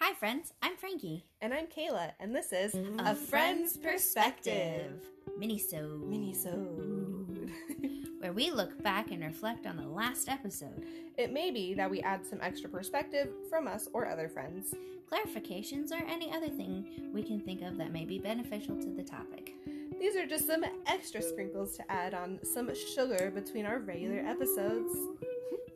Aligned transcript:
Hi, 0.00 0.14
friends. 0.14 0.52
I'm 0.62 0.76
Frankie. 0.76 1.24
And 1.40 1.52
I'm 1.52 1.66
Kayla, 1.66 2.12
and 2.20 2.32
this 2.32 2.52
is 2.52 2.72
A 3.00 3.16
Friend's 3.16 3.76
Perspective. 3.76 4.92
Mini-so. 5.36 6.00
Mini-sode. 6.06 7.50
Where 8.20 8.32
we 8.32 8.52
look 8.52 8.80
back 8.80 9.10
and 9.10 9.24
reflect 9.24 9.66
on 9.66 9.76
the 9.76 9.88
last 9.88 10.28
episode. 10.28 10.86
it 11.16 11.32
may 11.32 11.50
be 11.50 11.74
that 11.74 11.90
we 11.90 12.00
add 12.02 12.24
some 12.24 12.38
extra 12.40 12.70
perspective 12.70 13.28
from 13.50 13.66
us 13.66 13.88
or 13.92 14.06
other 14.06 14.28
friends. 14.28 14.72
Clarifications 15.10 15.90
or 15.90 16.04
any 16.06 16.32
other 16.32 16.48
thing 16.48 17.10
we 17.12 17.24
can 17.24 17.40
think 17.40 17.62
of 17.62 17.76
that 17.78 17.92
may 17.92 18.04
be 18.04 18.20
beneficial 18.20 18.80
to 18.80 18.90
the 18.90 19.02
topic. 19.02 19.54
These 19.98 20.14
are 20.14 20.26
just 20.26 20.46
some 20.46 20.64
extra 20.86 21.20
sprinkles 21.20 21.76
to 21.76 21.90
add 21.90 22.14
on 22.14 22.38
some 22.44 22.70
sugar 22.72 23.32
between 23.34 23.66
our 23.66 23.80
regular 23.80 24.20
episodes. 24.20 24.96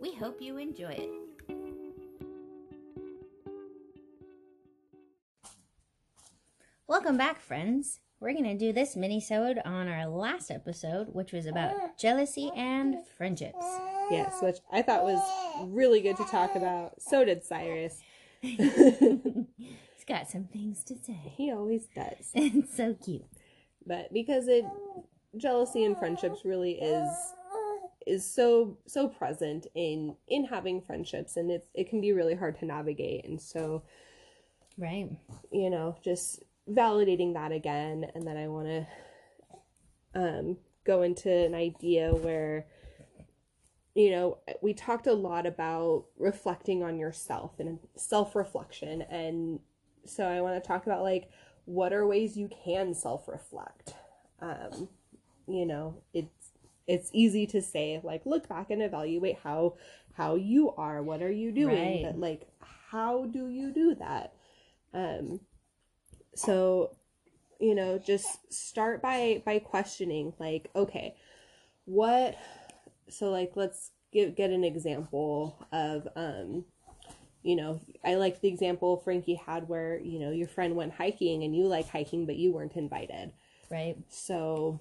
We 0.01 0.15
hope 0.15 0.41
you 0.41 0.59
enjoy 0.59 0.93
it. 0.93 1.22
Welcome 7.03 7.19
back, 7.19 7.41
friends. 7.41 7.99
We're 8.21 8.33
going 8.33 8.45
to 8.45 8.57
do 8.57 8.73
this 8.73 8.95
mini-sode 8.95 9.59
on 9.65 9.89
our 9.89 10.07
last 10.07 10.53
episode, 10.53 11.09
which 11.09 11.33
was 11.33 11.47
about 11.47 11.99
jealousy 11.99 12.53
and 12.55 12.95
friendships. 13.17 13.67
Yes, 14.09 14.37
which 14.41 14.59
I 14.71 14.83
thought 14.83 15.03
was 15.03 15.21
really 15.67 16.01
good 16.01 16.17
to 16.19 16.25
talk 16.27 16.55
about. 16.55 17.03
So 17.03 17.25
did 17.25 17.43
Cyrus. 17.43 17.99
He's 18.41 18.69
got 20.07 20.31
some 20.31 20.45
things 20.45 20.85
to 20.85 20.95
say. 20.95 21.19
He 21.37 21.51
always 21.51 21.89
does. 21.93 22.31
It's 22.35 22.77
so 22.77 22.95
cute. 22.95 23.27
But 23.85 24.13
because 24.13 24.47
it 24.47 24.65
jealousy 25.37 25.85
and 25.85 25.99
friendships 25.99 26.45
really 26.45 26.75
is 26.81 27.09
is 28.07 28.25
so 28.25 28.79
so 28.87 29.09
present 29.09 29.67
in 29.75 30.15
in 30.29 30.45
having 30.45 30.81
friendships 30.81 31.37
and 31.37 31.51
it's 31.51 31.67
it 31.75 31.91
can 31.91 32.01
be 32.01 32.13
really 32.13 32.37
hard 32.37 32.57
to 32.61 32.65
navigate 32.65 33.25
and 33.25 33.41
so 33.41 33.83
Right. 34.79 35.11
you 35.51 35.69
know, 35.69 35.97
just 36.03 36.43
validating 36.71 37.35
that 37.35 37.53
again. 37.53 38.07
And 38.15 38.27
then 38.27 38.37
I 38.37 38.49
want 38.49 38.67
to 38.69 38.87
um, 40.15 40.57
go 40.85 41.03
into 41.03 41.31
an 41.31 41.55
idea 41.55 42.15
where, 42.15 42.67
you 43.95 44.11
know, 44.11 44.39
we 44.63 44.75
talked 44.75 45.07
a 45.07 45.13
lot 45.13 45.47
about 45.47 46.05
reflecting 46.19 46.83
on 46.83 46.99
yourself 46.99 47.59
and 47.59 47.79
self 47.97 48.35
reflection. 48.35 49.03
And 49.03 49.61
so 50.05 50.27
I 50.27 50.41
want 50.41 50.63
to 50.63 50.67
talk 50.67 50.87
about 50.87 51.03
like, 51.03 51.31
what 51.65 51.93
are 51.93 52.07
ways 52.07 52.37
you 52.37 52.49
can 52.65 52.95
self 52.95 53.29
reflect? 53.29 53.95
Um, 54.41 54.89
you 55.47 55.67
know, 55.67 56.03
it's 56.15 56.51
it's 56.87 57.11
easy 57.13 57.47
to 57.47 57.63
say 57.63 58.01
like 58.03 58.27
look 58.27 58.49
back 58.49 58.71
and 58.71 58.83
evaluate 58.83 59.39
how 59.45 59.75
how 60.15 60.35
you 60.35 60.73
are 60.73 61.01
what 61.03 61.23
are 61.23 61.31
you 61.31 61.53
doing 61.53 62.03
Right. 62.03 62.03
but 62.03 62.19
like 62.19 62.49
how 62.91 63.27
do 63.27 63.49
you 63.49 63.73
do 63.73 63.95
that 63.95 64.35
um 64.93 65.39
so 66.35 66.97
you 67.61 67.75
know 67.75 67.99
just 67.99 68.53
start 68.53 69.01
by 69.03 69.43
by 69.45 69.59
questioning 69.59 70.33
like 70.39 70.71
okay 70.75 71.15
what 71.85 72.37
so 73.09 73.31
like 73.31 73.53
let's 73.55 73.91
get 74.13 74.37
get 74.37 74.51
an 74.51 74.65
example 74.65 75.57
of 75.73 76.09
um 76.17 76.65
you 77.43 77.57
know 77.57 77.81
i 78.05 78.15
like 78.15 78.41
the 78.41 78.49
example 78.49 78.97
frankie 78.99 79.35
had 79.35 79.69
where 79.69 79.99
you 80.01 80.19
know 80.19 80.31
your 80.31 80.49
friend 80.49 80.75
went 80.77 80.93
hiking 80.93 81.43
and 81.45 81.55
you 81.57 81.65
like 81.65 81.89
hiking 81.89 82.27
but 82.27 82.37
you 82.37 82.53
weren't 82.53 82.77
invited 82.77 83.33
Right. 83.71 83.97
so 84.09 84.81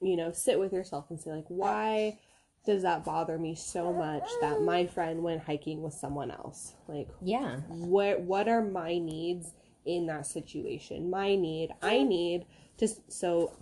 you 0.00 0.16
know 0.16 0.32
sit 0.32 0.58
with 0.58 0.72
yourself 0.72 1.06
and 1.10 1.20
say 1.20 1.30
like 1.30 1.46
why 1.48 2.18
does 2.64 2.82
that 2.82 3.04
bother 3.04 3.38
me 3.38 3.54
so 3.54 3.92
much 3.92 4.28
that 4.40 4.62
my 4.62 4.86
friend 4.86 5.22
went 5.22 5.42
hiking 5.42 5.82
with 5.82 5.94
someone 5.94 6.30
else 6.30 6.74
like 6.88 7.08
Yeah. 7.22 7.56
what 7.68 8.20
what 8.20 8.48
are 8.48 8.62
my 8.62 8.98
needs 8.98 9.52
in 9.84 10.06
that 10.06 10.26
situation. 10.26 11.10
My 11.10 11.34
need 11.34 11.70
i 11.82 12.02
need 12.02 12.46
just 12.78 13.10
so 13.12 13.52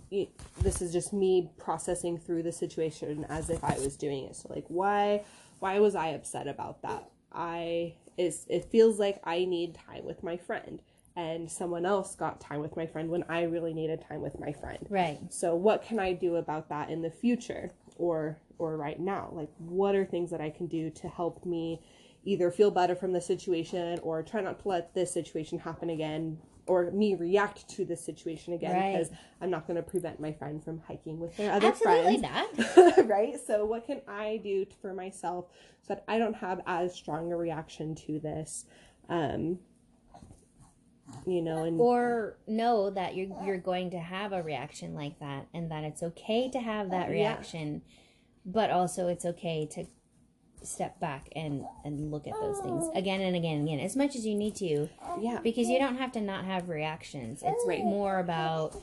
this 0.61 0.81
is 0.81 0.93
just 0.93 1.11
me 1.11 1.49
processing 1.57 2.17
through 2.17 2.43
the 2.43 2.51
situation 2.51 3.25
as 3.29 3.49
if 3.49 3.63
i 3.63 3.77
was 3.79 3.95
doing 3.95 4.25
it. 4.25 4.35
So 4.35 4.49
like 4.53 4.65
why 4.67 5.23
why 5.59 5.79
was 5.79 5.95
i 5.95 6.09
upset 6.09 6.47
about 6.47 6.81
that? 6.81 7.09
I 7.31 7.95
is 8.17 8.45
it 8.49 8.65
feels 8.65 8.99
like 8.99 9.21
i 9.23 9.45
need 9.45 9.75
time 9.75 10.05
with 10.05 10.23
my 10.23 10.35
friend 10.37 10.81
and 11.15 11.49
someone 11.51 11.85
else 11.85 12.15
got 12.15 12.39
time 12.39 12.59
with 12.59 12.75
my 12.75 12.85
friend 12.85 13.09
when 13.09 13.23
i 13.29 13.43
really 13.43 13.73
needed 13.73 14.03
time 14.07 14.21
with 14.21 14.39
my 14.39 14.51
friend. 14.53 14.85
Right. 14.89 15.19
so 15.29 15.55
what 15.55 15.83
can 15.83 15.99
I 15.99 16.13
do 16.13 16.35
about 16.35 16.69
that 16.69 16.89
in 16.89 17.01
the 17.01 17.11
future 17.11 17.71
or 17.97 18.37
or 18.57 18.75
right 18.77 18.99
now? 18.99 19.29
Like 19.31 19.49
what 19.57 19.95
are 19.95 20.05
things 20.05 20.31
that 20.31 20.41
I 20.41 20.49
can 20.49 20.67
do 20.67 20.89
to 20.89 21.07
help 21.07 21.45
me 21.45 21.81
either 22.23 22.51
feel 22.51 22.71
better 22.71 22.95
from 22.95 23.13
the 23.13 23.21
situation 23.21 23.99
or 24.03 24.21
try 24.23 24.41
not 24.41 24.59
to 24.61 24.67
let 24.67 24.93
this 24.93 25.13
situation 25.13 25.59
happen 25.59 25.89
again 25.89 26.37
or 26.67 26.91
me 26.91 27.15
react 27.15 27.67
to 27.67 27.83
this 27.85 28.03
situation 28.03 28.53
again 28.53 28.71
Right. 28.75 28.91
because 28.91 29.09
I'm 29.41 29.49
not 29.49 29.65
going 29.65 29.77
to 29.77 29.81
prevent 29.83 30.19
my 30.19 30.31
friend 30.33 30.63
from 30.63 30.81
hiking 30.87 31.19
with 31.19 31.35
their 31.37 31.51
other 31.51 31.67
Absolutely 31.67 32.17
friends. 32.17 32.77
not. 32.77 33.07
right? 33.07 33.35
So 33.45 33.65
what 33.65 33.85
can 33.87 34.01
I 34.07 34.39
do 34.43 34.65
for 34.81 34.93
myself 34.93 35.45
so 35.81 35.95
that 35.95 36.03
I 36.07 36.19
don't 36.19 36.35
have 36.35 36.61
as 36.67 36.93
strong 36.93 37.31
a 37.31 37.37
reaction 37.37 37.95
to 38.07 38.19
this? 38.19 38.65
Um 39.09 39.59
you 41.25 41.41
know, 41.41 41.63
and 41.63 41.79
Or 41.79 42.37
know 42.47 42.89
that 42.91 43.15
you're 43.15 43.35
you're 43.43 43.57
going 43.57 43.89
to 43.91 43.99
have 43.99 44.31
a 44.31 44.43
reaction 44.43 44.93
like 44.93 45.19
that 45.19 45.47
and 45.53 45.71
that 45.71 45.83
it's 45.83 46.03
okay 46.03 46.49
to 46.51 46.59
have 46.59 46.91
that 46.91 47.07
Yeah. 47.07 47.13
reaction, 47.15 47.81
but 48.45 48.69
also 48.69 49.07
it's 49.07 49.25
okay 49.25 49.65
to 49.71 49.85
step 50.63 50.99
back 50.99 51.29
and 51.35 51.63
and 51.85 52.11
look 52.11 52.27
at 52.27 52.33
those 52.33 52.59
things 52.59 52.83
oh. 52.85 52.91
again 52.95 53.21
and 53.21 53.35
again 53.35 53.59
and 53.59 53.67
again 53.67 53.79
as 53.79 53.95
much 53.95 54.15
as 54.15 54.25
you 54.25 54.35
need 54.35 54.55
to 54.55 54.89
yeah. 55.19 55.39
because 55.43 55.67
you 55.67 55.79
don't 55.79 55.97
have 55.97 56.11
to 56.13 56.21
not 56.21 56.45
have 56.45 56.69
reactions. 56.69 57.41
It's 57.45 57.65
Right. 57.67 57.83
more 57.83 58.19
about 58.19 58.75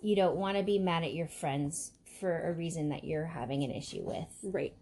you 0.00 0.14
don't 0.16 0.36
want 0.36 0.56
to 0.56 0.62
be 0.62 0.78
mad 0.78 1.02
at 1.02 1.14
your 1.14 1.26
friends 1.28 1.92
for 2.20 2.48
a 2.48 2.52
reason 2.52 2.88
that 2.90 3.04
you're 3.04 3.26
having 3.26 3.64
an 3.64 3.70
issue 3.70 4.02
with. 4.02 4.28
Right. 4.42 4.74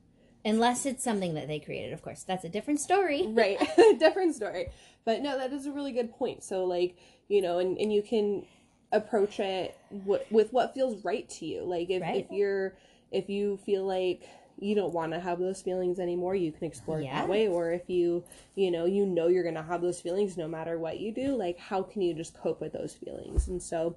Unless 0.44 0.86
it's 0.86 1.02
something 1.02 1.34
that 1.34 1.48
they 1.48 1.58
created, 1.58 1.92
of 1.92 2.02
course. 2.02 2.22
That's 2.22 2.44
a 2.44 2.48
different 2.48 2.80
story. 2.80 3.26
right 3.28 3.58
different 3.98 4.34
story 4.34 4.68
but 5.06 5.22
no 5.22 5.38
that 5.38 5.52
is 5.54 5.64
a 5.64 5.72
really 5.72 5.92
good 5.92 6.12
point 6.12 6.44
so 6.44 6.64
like 6.64 6.98
you 7.28 7.40
know 7.40 7.58
and, 7.58 7.78
and 7.78 7.90
you 7.90 8.02
can 8.02 8.44
approach 8.92 9.40
it 9.40 9.74
w- 10.04 10.22
with 10.30 10.52
what 10.52 10.74
feels 10.74 11.02
right 11.04 11.28
to 11.30 11.46
you 11.46 11.62
like 11.62 11.88
if, 11.88 12.02
Right. 12.02 12.24
if 12.26 12.30
you're 12.30 12.74
if 13.10 13.30
you 13.30 13.56
feel 13.64 13.86
like 13.86 14.28
you 14.58 14.74
don't 14.74 14.92
want 14.92 15.12
to 15.12 15.20
have 15.20 15.38
those 15.38 15.60
feelings 15.60 15.98
anymore 15.98 16.34
you 16.34 16.50
can 16.50 16.64
explore 16.64 17.00
it 17.00 17.04
that 17.10 17.28
way 17.28 17.46
or 17.46 17.72
if 17.72 17.88
you 17.88 18.24
you 18.54 18.70
know 18.70 18.84
you 18.86 19.04
know 19.04 19.28
you're 19.28 19.44
gonna 19.44 19.62
have 19.62 19.82
those 19.82 20.00
feelings 20.00 20.36
no 20.36 20.48
matter 20.48 20.78
what 20.78 20.98
you 20.98 21.12
do 21.12 21.36
like 21.36 21.58
how 21.58 21.82
can 21.82 22.00
you 22.02 22.14
just 22.14 22.34
cope 22.34 22.60
with 22.60 22.72
those 22.72 22.94
feelings 22.94 23.48
and 23.48 23.62
so 23.62 23.96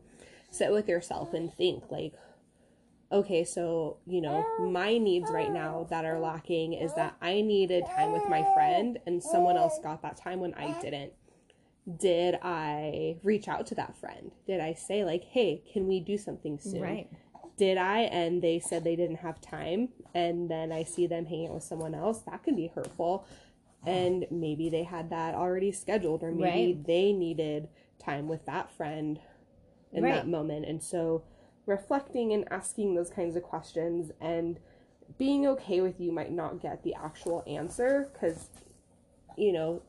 sit 0.52 0.72
with 0.72 0.88
yourself 0.88 1.34
and 1.34 1.54
think 1.54 1.84
like 1.90 2.14
okay, 3.12 3.44
so, 3.44 3.98
you 4.06 4.22
know, 4.22 4.46
my 4.60 4.98
needs 4.98 5.30
right 5.32 5.52
now 5.52 5.88
that 5.90 6.06
are 6.06 6.20
lacking 6.20 6.74
is 6.74 6.94
that 6.96 7.16
I 7.22 7.42
needed 7.42 7.86
time 7.96 8.12
with 8.12 8.28
my 8.30 8.46
friend 8.54 9.00
and 9.06 9.22
someone 9.22 9.58
else 9.58 9.80
got 9.82 10.02
that 10.04 10.18
time 10.18 10.40
when 10.40 10.54
I 10.54 10.80
didn't. 10.82 11.14
Did 11.98 12.38
I 12.44 13.18
reach 13.24 13.48
out 13.48 13.66
to 13.68 13.76
that 13.76 13.98
friend? 13.98 14.32
Did 14.46 14.60
I 14.60 14.74
say, 14.74 15.04
like, 15.04 15.24
hey, 15.24 15.64
can 15.74 15.88
we 15.88 16.00
do 16.00 16.18
something 16.18 16.60
soon? 16.60 16.82
Right. 16.82 17.10
Did 17.60 17.78
I? 17.78 18.04
And 18.04 18.42
they 18.42 18.60
said 18.60 18.86
they 18.86 18.96
didn't 18.96 19.18
have 19.18 19.42
time. 19.42 19.90
And 20.16 20.50
then 20.50 20.72
I 20.72 20.84
see 20.84 21.08
them 21.08 21.26
hanging 21.26 21.50
out 21.50 21.56
with 21.56 21.64
someone 21.64 21.94
else. 21.94 22.22
That 22.22 22.42
can 22.42 22.56
be 22.56 22.68
hurtful. 22.68 23.26
And 23.86 24.26
maybe 24.32 24.70
they 24.70 24.84
had 24.84 25.10
that 25.10 25.36
already 25.36 25.74
scheduled, 25.74 26.24
or 26.24 26.32
maybe 26.32 26.74
Right. 26.74 26.86
they 26.86 27.12
needed 27.12 27.68
time 28.00 28.30
with 28.30 28.46
that 28.46 28.72
friend 28.72 29.20
in 29.92 30.04
Right. 30.04 30.14
that 30.14 30.28
moment. 30.28 30.66
And 30.68 30.82
so 30.82 31.24
reflecting 31.66 32.32
and 32.32 32.48
asking 32.50 32.96
those 32.96 33.10
kinds 33.10 33.36
of 33.36 33.44
questions 33.44 34.12
and 34.22 34.58
being 35.18 35.46
okay 35.46 35.82
with 35.82 36.00
you 36.00 36.14
might 36.14 36.32
not 36.32 36.62
get 36.62 36.84
the 36.84 36.94
actual 36.94 37.44
answer 37.46 38.10
because, 38.14 38.50
you 39.36 39.52
know, 39.52 39.82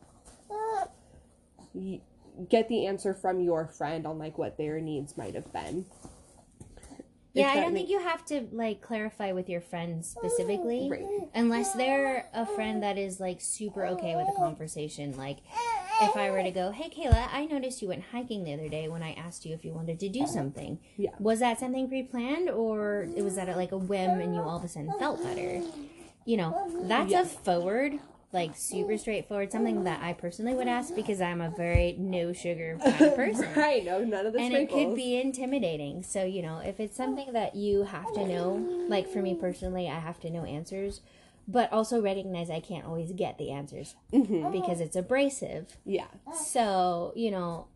you 1.72 2.00
get 2.48 2.68
the 2.68 2.86
answer 2.86 3.14
from 3.14 3.40
your 3.40 3.66
friend 3.66 4.06
on 4.08 4.18
like 4.18 4.38
what 4.38 4.56
their 4.56 4.80
needs 4.80 5.16
might 5.16 5.34
have 5.36 5.52
been. 5.52 5.86
Yeah, 7.32 7.48
I 7.48 7.54
don't 7.56 7.72
ma- 7.72 7.78
think 7.78 7.88
you 7.88 8.00
have 8.00 8.24
to 8.26 8.46
like 8.52 8.80
clarify 8.82 9.32
with 9.32 9.48
your 9.48 9.60
friends 9.60 10.16
oh, 10.16 10.20
specifically. 10.20 10.88
Right. 10.90 11.04
Unless 11.34 11.74
they're 11.74 12.28
a 12.34 12.44
friend 12.44 12.82
that 12.82 12.98
is 12.98 13.20
like 13.20 13.40
super 13.40 13.86
okay 13.86 14.16
with 14.16 14.26
a 14.28 14.36
conversation. 14.36 15.16
Like 15.16 15.38
if 16.02 16.16
I 16.16 16.30
were 16.30 16.42
to 16.42 16.50
go, 16.50 16.70
Hey 16.72 16.88
Kayla, 16.90 17.28
I 17.32 17.46
noticed 17.46 17.82
you 17.82 17.88
went 17.88 18.02
hiking 18.12 18.44
the 18.44 18.54
other 18.54 18.68
day 18.68 18.88
when 18.88 19.02
I 19.02 19.12
asked 19.12 19.46
you 19.46 19.54
if 19.54 19.64
you 19.64 19.72
wanted 19.72 20.00
to 20.00 20.08
do 20.08 20.26
something. 20.26 20.78
Yeah. 20.96 21.10
Was 21.18 21.40
that 21.40 21.60
something 21.60 21.88
pre 21.88 22.02
planned 22.02 22.50
or 22.50 23.06
was 23.16 23.36
that 23.36 23.54
like 23.56 23.72
a 23.72 23.78
whim 23.78 24.20
and 24.20 24.34
you 24.34 24.40
all 24.40 24.56
of 24.56 24.64
a 24.64 24.68
sudden 24.68 24.92
felt 24.98 25.22
better? 25.22 25.62
You 26.24 26.36
know, 26.36 26.82
that's 26.82 27.10
Yeah. 27.12 27.22
a 27.22 27.24
forward, 27.24 27.98
like 28.32 28.56
super 28.56 28.96
straightforward, 28.96 29.50
something 29.50 29.84
that 29.84 30.00
I 30.02 30.12
personally 30.12 30.54
would 30.54 30.68
ask 30.68 30.94
because 30.94 31.20
I'm 31.20 31.40
a 31.40 31.50
very 31.50 31.96
no 31.98 32.32
sugar 32.32 32.78
kind 32.84 33.00
of 33.00 33.16
person 33.16 33.48
right, 33.56 33.84
no, 33.84 34.04
none 34.04 34.26
of 34.26 34.32
the 34.32 34.38
and 34.40 34.54
it 34.54 34.70
could 34.70 34.94
be 34.94 35.20
intimidating. 35.20 36.02
So, 36.04 36.24
you 36.24 36.40
know, 36.42 36.58
if 36.58 36.78
it's 36.78 36.96
something 36.96 37.32
that 37.32 37.56
you 37.56 37.82
have 37.84 38.12
to 38.14 38.26
know, 38.26 38.84
like 38.88 39.08
for 39.08 39.20
me 39.20 39.34
personally, 39.34 39.88
I 39.88 39.98
have 39.98 40.20
to 40.20 40.30
know 40.30 40.44
answers. 40.44 41.00
but 41.48 41.72
also 41.72 42.00
recognize 42.00 42.48
I 42.50 42.60
can't 42.60 42.86
always 42.86 43.10
get 43.12 43.36
the 43.38 43.50
answers 43.50 43.96
Mm-hmm. 44.12 44.52
because 44.52 44.80
it's 44.80 44.94
abrasive. 44.94 45.76
Yeah. 45.84 46.06
So, 46.32 47.12
you 47.16 47.32
know, 47.32 47.66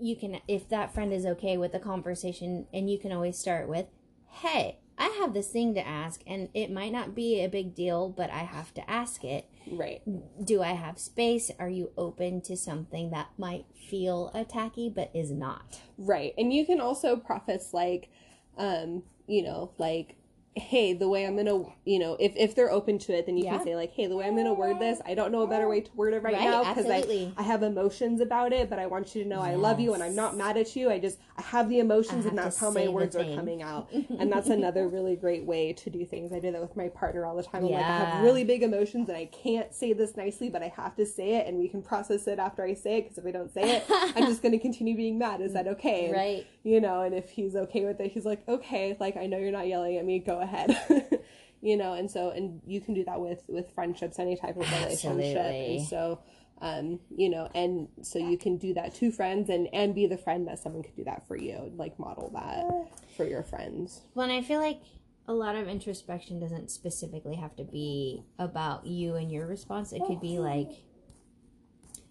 you 0.00 0.16
can, 0.16 0.40
if 0.48 0.68
that 0.70 0.92
friend 0.92 1.12
is 1.12 1.24
okay 1.24 1.56
with 1.56 1.70
the 1.70 1.78
conversation, 1.78 2.66
and 2.72 2.90
you 2.90 2.98
can 2.98 3.12
always 3.12 3.38
start 3.38 3.68
with, 3.68 3.86
hey, 4.28 4.78
I 5.02 5.08
have 5.18 5.34
this 5.34 5.48
thing 5.48 5.74
to 5.74 5.84
ask, 5.84 6.20
and 6.28 6.48
it 6.54 6.70
might 6.70 6.92
not 6.92 7.12
be 7.12 7.42
a 7.42 7.48
big 7.48 7.74
deal, 7.74 8.08
but 8.08 8.30
I 8.30 8.44
have 8.44 8.72
to 8.74 8.88
ask 8.88 9.24
it. 9.24 9.46
Right. 9.68 10.00
Do 10.44 10.62
I 10.62 10.74
have 10.74 10.96
space? 10.96 11.50
Are 11.58 11.68
you 11.68 11.90
open 11.96 12.40
to 12.42 12.56
something 12.56 13.10
that 13.10 13.30
might 13.36 13.64
feel 13.90 14.30
attacky 14.32 14.94
but 14.94 15.10
is 15.12 15.32
not? 15.32 15.80
Right. 15.98 16.34
And 16.38 16.52
you 16.52 16.64
can 16.64 16.80
also 16.80 17.16
preface 17.16 17.74
like, 17.74 18.10
um, 18.56 19.02
you 19.26 19.42
know, 19.42 19.72
like, 19.76 20.14
hey, 20.54 20.92
the 20.92 21.08
way 21.08 21.26
I'm 21.26 21.36
gonna, 21.36 21.64
you 21.84 21.98
know, 21.98 22.16
if 22.20 22.32
if 22.36 22.54
they're 22.54 22.70
open 22.70 22.98
to 23.00 23.12
it, 23.16 23.26
then 23.26 23.36
you 23.38 23.44
Yeah. 23.44 23.56
can 23.56 23.64
say 23.64 23.74
like, 23.76 23.92
hey, 23.92 24.06
the 24.06 24.16
way 24.16 24.26
I'm 24.26 24.36
gonna 24.36 24.52
word 24.52 24.78
this, 24.78 25.00
I 25.06 25.14
don't 25.14 25.32
know 25.32 25.42
a 25.42 25.46
better 25.46 25.68
way 25.68 25.80
to 25.80 25.90
word 25.96 26.12
it 26.14 26.22
right, 26.22 26.34
Right, 26.34 26.44
now 26.44 26.62
because 26.74 26.86
I. 26.90 27.32
I 27.36 27.42
have 27.42 27.62
emotions 27.62 28.20
about 28.20 28.52
it, 28.52 28.68
but 28.68 28.78
I 28.78 28.86
want 28.86 29.14
you 29.14 29.22
to 29.22 29.28
know 29.28 29.40
I 29.40 29.54
love 29.54 29.80
you 29.80 29.94
and 29.94 30.02
I'm 30.02 30.14
not 30.14 30.36
mad 30.36 30.56
at 30.56 30.76
you. 30.76 30.90
I 30.90 30.98
just 30.98 31.18
I 31.36 31.42
have 31.42 31.68
the 31.68 31.78
emotions 31.78 32.26
I 32.26 32.30
and 32.30 32.38
that's 32.38 32.58
how 32.58 32.70
my 32.70 32.88
words 32.88 33.16
are 33.16 33.24
coming 33.34 33.62
out. 33.62 33.90
and 34.18 34.30
that's 34.30 34.48
another 34.48 34.88
really 34.88 35.16
great 35.16 35.44
way 35.44 35.72
to 35.72 35.90
do 35.90 36.04
things. 36.04 36.32
I 36.32 36.38
do 36.38 36.52
that 36.52 36.60
with 36.60 36.76
my 36.76 36.88
partner 36.88 37.24
all 37.24 37.34
the 37.36 37.42
time. 37.42 37.64
I'm 37.64 37.70
like, 37.70 37.86
I 37.86 37.96
have 37.96 38.22
really 38.22 38.44
big 38.44 38.62
emotions 38.62 39.08
and 39.08 39.16
I 39.16 39.26
can't 39.26 39.74
say 39.74 39.92
this 39.92 40.16
nicely, 40.16 40.50
but 40.50 40.62
I 40.62 40.68
have 40.76 40.94
to 40.96 41.06
say 41.06 41.36
it, 41.36 41.46
and 41.46 41.58
we 41.58 41.68
can 41.68 41.82
process 41.82 42.26
it 42.26 42.38
after 42.38 42.62
I 42.62 42.74
say 42.74 42.98
it. 42.98 43.02
Because 43.04 43.18
if 43.18 43.26
I 43.26 43.30
don't 43.30 43.52
say 43.52 43.76
it, 43.76 43.84
I'm 43.90 44.26
just 44.26 44.42
to 44.52 44.58
continue 44.58 44.96
being 44.96 45.18
mad. 45.18 45.40
Is 45.40 45.54
that 45.54 45.66
okay? 45.66 46.06
And, 46.06 46.12
Right. 46.12 46.46
You 46.62 46.80
know, 46.80 47.00
and 47.00 47.14
if 47.14 47.30
he's 47.30 47.56
okay 47.56 47.84
with 47.84 47.98
it, 48.00 48.12
he's 48.12 48.24
like, 48.24 48.46
okay, 48.48 48.96
like 49.00 49.16
I 49.16 49.26
know 49.26 49.38
you're 49.38 49.50
not 49.50 49.66
yelling 49.66 49.96
at 49.96 50.04
me. 50.04 50.20
Go 50.20 50.40
ahead. 50.42 51.20
you 51.62 51.76
know, 51.76 51.94
and 51.94 52.10
so 52.10 52.30
and 52.30 52.60
you 52.66 52.80
can 52.80 52.94
do 52.94 53.04
that 53.04 53.20
with 53.20 53.42
with 53.48 53.70
friendships, 53.72 54.18
any 54.18 54.36
type 54.36 54.56
of 54.56 54.70
relationship. 54.70 55.38
Absolutely. 55.38 55.76
And 55.78 55.86
so. 55.86 56.20
Um, 56.60 57.00
you 57.10 57.28
know, 57.28 57.48
and 57.56 57.88
so 58.02 58.20
you 58.20 58.38
can 58.38 58.56
do 58.56 58.72
that 58.74 58.94
to 58.96 59.10
friends 59.10 59.50
and 59.50 59.68
and 59.72 59.96
be 59.96 60.06
the 60.06 60.16
friend 60.16 60.46
that 60.46 60.60
someone 60.60 60.84
could 60.84 60.94
do 60.94 61.02
that 61.02 61.26
for 61.26 61.36
you, 61.36 61.72
like 61.74 61.98
model 61.98 62.30
that 62.34 63.16
for 63.16 63.24
your 63.24 63.42
friends. 63.42 64.02
Well, 64.14 64.30
and 64.30 64.32
I 64.32 64.42
feel 64.42 64.60
like 64.60 64.80
a 65.26 65.32
lot 65.32 65.54
of 65.54 65.68
introspection 65.68 66.40
doesn't 66.40 66.70
specifically 66.70 67.36
have 67.36 67.54
to 67.56 67.64
be 67.64 68.24
about 68.38 68.86
you 68.86 69.14
and 69.14 69.30
your 69.30 69.46
response. 69.46 69.92
It 69.92 70.02
could 70.06 70.20
be 70.20 70.38
like, 70.38 70.84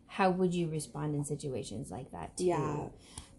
how 0.08 0.30
would 0.32 0.54
you 0.54 0.68
respond 0.70 1.16
in 1.16 1.26
situations 1.26 1.92
like 1.92 2.12
that 2.12 2.38
too? 2.38 2.46
Yeah. 2.46 2.88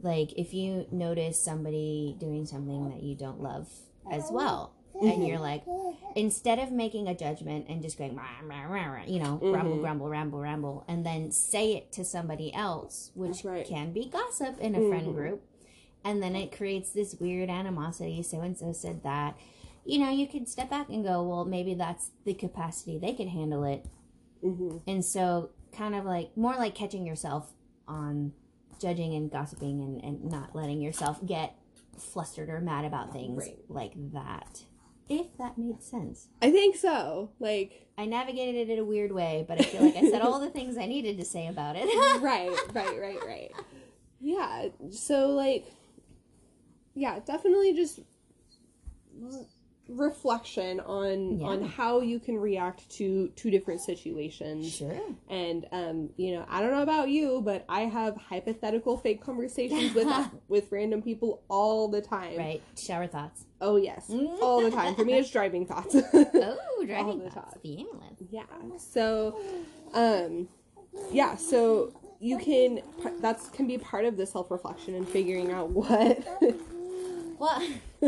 Like 0.01 0.33
if 0.37 0.53
you 0.53 0.87
notice 0.91 1.43
somebody 1.43 2.17
doing 2.19 2.45
something 2.45 2.91
that 2.91 3.03
you 3.03 3.15
don't 3.15 3.41
love 3.41 3.69
as 4.11 4.29
well, 4.31 4.75
and 5.01 5.27
you're 5.27 5.39
mm-hmm. 5.39 5.43
like, 5.43 5.97
instead 6.17 6.59
of 6.59 6.71
making 6.71 7.09
a 7.09 7.15
judgment 7.15 7.67
and 7.69 7.83
just 7.83 7.99
going, 7.99 8.17
rah, 8.17 8.25
rah, 8.45 8.65
rah, 8.65 9.05
you 9.07 9.19
know, 9.19 9.39
ramble, 9.43 9.79
grumble, 9.79 10.07
mm-hmm. 10.07 10.13
ramble, 10.13 10.41
ramble, 10.41 10.85
and 10.89 11.05
then 11.05 11.31
say 11.31 11.73
it 11.75 11.93
to 11.93 12.05
somebody 12.05 12.53
else, 12.55 13.11
which 13.15 13.45
Right. 13.45 13.67
can 13.67 13.93
be 13.93 14.07
gossip 14.09 14.59
in 14.59 14.75
a 14.75 14.89
friend 14.89 15.07
mm-hmm. 15.09 15.17
group, 15.17 15.43
and 16.05 16.23
then 16.23 16.37
it 16.37 16.57
creates 16.57 16.91
this 16.91 17.17
weird 17.19 17.49
animosity. 17.49 18.23
So 18.23 18.41
and 18.41 18.57
so 18.57 18.73
said 18.73 19.03
that. 19.03 19.37
You 19.85 19.99
know, 19.99 20.11
you 20.11 20.29
could 20.29 20.49
step 20.49 20.71
back 20.71 20.89
and 20.91 21.05
go, 21.05 21.23
well, 21.25 21.45
maybe 21.45 21.75
that's 21.75 22.11
the 22.25 22.35
capacity 22.35 22.99
they 22.99 23.15
could 23.15 23.29
handle 23.29 23.65
it. 23.65 23.85
Mm-hmm. 24.45 24.79
And 24.87 25.05
so, 25.05 25.51
kind 25.77 25.95
of 25.95 26.05
like 26.05 26.37
more 26.37 26.55
like 26.55 26.75
catching 26.75 27.05
yourself 27.07 27.53
on 27.89 28.33
judging 28.81 29.15
and 29.15 29.31
gossiping 29.31 29.81
and, 29.81 30.03
and 30.05 30.25
not 30.31 30.55
letting 30.55 30.81
yourself 30.81 31.25
get 31.25 31.57
flustered 31.99 32.49
or 32.49 32.61
mad 32.61 32.85
about 32.85 33.13
things 33.13 33.45
Right. 33.45 33.59
like 33.69 34.13
that. 34.13 34.63
If 35.21 35.37
that 35.39 35.59
made 35.59 35.83
sense. 35.83 36.29
I 36.41 36.51
think 36.51 36.77
so. 36.77 37.31
Like, 37.39 37.87
I 37.99 38.07
navigated 38.07 38.69
it 38.69 38.73
in 38.73 38.79
a 38.79 38.85
weird 38.85 39.13
way, 39.13 39.45
but 39.47 39.61
I 39.61 39.65
feel 39.65 39.83
like 39.83 39.97
I 39.97 40.11
said 40.11 40.23
all 40.23 40.41
the 40.41 40.51
things 40.51 40.79
I 40.79 40.87
needed 40.87 41.19
to 41.19 41.25
say 41.25 41.49
about 41.49 41.77
it. 41.79 41.85
right, 42.23 42.51
right, 42.73 42.99
right, 42.99 43.19
right. 43.27 43.53
Yeah. 44.21 44.69
So, 44.91 45.29
like, 45.29 45.67
yeah, 46.95 47.19
definitely 47.21 47.75
just 47.75 48.01
reflection 49.89 50.81
on 50.81 51.39
Yeah. 51.41 51.47
on 51.49 51.63
how 51.63 52.01
you 52.01 52.19
can 52.21 52.37
react 52.39 52.89
to 52.99 53.29
two 53.37 53.51
different 53.51 53.81
situations. 53.83 54.75
sure. 54.77 55.01
And 55.29 55.67
um, 55.73 56.11
you 56.17 56.33
know, 56.33 56.45
I 56.49 56.61
don't 56.61 56.71
know 56.71 56.83
about 56.83 57.09
you, 57.09 57.41
but 57.45 57.65
I 57.69 57.83
have 57.83 58.17
hypothetical 58.17 58.97
fake 58.97 59.21
conversations 59.23 59.95
with 59.95 60.07
with 60.49 60.71
random 60.71 61.03
people 61.03 61.43
all 61.49 61.89
the 61.89 62.01
time. 62.01 62.39
Right. 62.39 62.63
Shower 62.79 63.07
thoughts. 63.07 63.45
Oh 63.61 63.77
yes, 63.77 64.11
all 64.41 64.61
the 64.63 64.71
time. 64.71 64.95
For 64.95 65.05
me, 65.05 65.15
it's 65.15 65.31
driving 65.39 65.67
thoughts. 65.67 65.95
Oh, 65.95 66.85
driving 66.87 67.19
the 67.21 67.31
thoughts. 67.31 67.53
time. 67.55 67.61
Feelings. 67.63 68.19
Yeah. 68.31 68.43
So, 68.79 69.39
um, 69.95 70.49
yeah. 71.13 71.37
So 71.37 71.93
you 72.21 72.39
can 72.39 72.81
that's 73.21 73.49
can 73.49 73.67
be 73.67 73.79
part 73.79 74.05
of 74.05 74.17
the 74.17 74.27
self 74.27 74.51
reflection 74.51 74.95
and 74.95 75.09
figuring 75.09 75.51
out 75.53 75.71
what. 75.71 76.25
Well, 77.43 77.61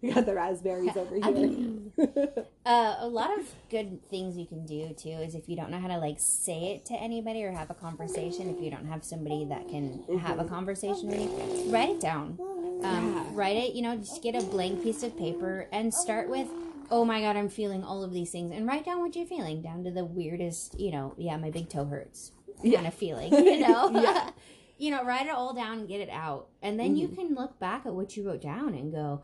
you 0.00 0.12
got 0.12 0.26
the 0.26 0.34
raspberries 0.34 0.96
over 0.96 1.14
here. 1.14 2.44
uh, 2.66 2.96
a 2.98 3.06
lot 3.06 3.38
of 3.38 3.46
good 3.70 4.00
things 4.10 4.36
you 4.36 4.46
can 4.46 4.66
do 4.66 4.92
too 4.94 5.10
is 5.10 5.36
if 5.36 5.48
you 5.48 5.54
don't 5.54 5.70
know 5.70 5.78
how 5.78 5.86
to 5.86 5.98
like 5.98 6.16
say 6.18 6.74
it 6.74 6.86
to 6.86 6.94
anybody 6.94 7.44
or 7.44 7.52
have 7.52 7.70
a 7.70 7.74
conversation, 7.74 8.50
if 8.50 8.60
you 8.60 8.68
don't 8.68 8.86
have 8.86 9.04
somebody 9.04 9.44
that 9.44 9.68
can 9.68 10.02
have 10.18 10.40
a 10.40 10.44
conversation 10.44 11.06
with 11.06 11.20
you, 11.20 11.72
write 11.72 11.90
it 11.90 12.00
down. 12.00 12.36
Um, 12.82 13.34
Write 13.34 13.56
it, 13.58 13.74
you 13.74 13.82
know, 13.82 13.96
just 13.96 14.22
get 14.22 14.34
a 14.34 14.42
blank 14.42 14.82
piece 14.82 15.02
of 15.02 15.16
paper 15.16 15.68
and 15.70 15.92
start 15.92 16.28
with, 16.28 16.48
oh 16.90 17.04
my 17.04 17.20
god, 17.20 17.36
I'm 17.36 17.50
feeling 17.50 17.84
all 17.84 18.02
of 18.02 18.12
these 18.12 18.30
things, 18.30 18.50
and 18.52 18.66
write 18.66 18.86
down 18.86 19.00
what 19.00 19.14
you're 19.14 19.26
feeling, 19.26 19.62
down 19.62 19.84
to 19.84 19.90
the 19.90 20.04
weirdest, 20.04 20.80
you 20.80 20.90
know, 20.90 21.14
yeah, 21.16 21.36
my 21.36 21.50
big 21.50 21.68
toe 21.68 21.84
hurts 21.84 22.32
kind 22.62 22.86
of 22.86 22.94
feeling, 22.94 23.32
you 23.32 23.60
know? 23.60 23.90
Yeah. 23.90 24.30
You 24.80 24.90
know, 24.90 25.04
write 25.04 25.26
it 25.26 25.32
all 25.32 25.52
down 25.54 25.80
and 25.80 25.88
get 25.88 26.00
it 26.00 26.10
out. 26.10 26.48
And 26.62 26.80
then 26.80 26.96
you 26.96 27.08
mm-hmm. 27.08 27.16
can 27.16 27.34
look 27.34 27.58
back 27.58 27.86
at 27.86 27.92
what 27.94 28.16
you 28.16 28.26
wrote 28.26 28.40
down 28.42 28.74
and 28.74 28.90
go, 28.90 29.22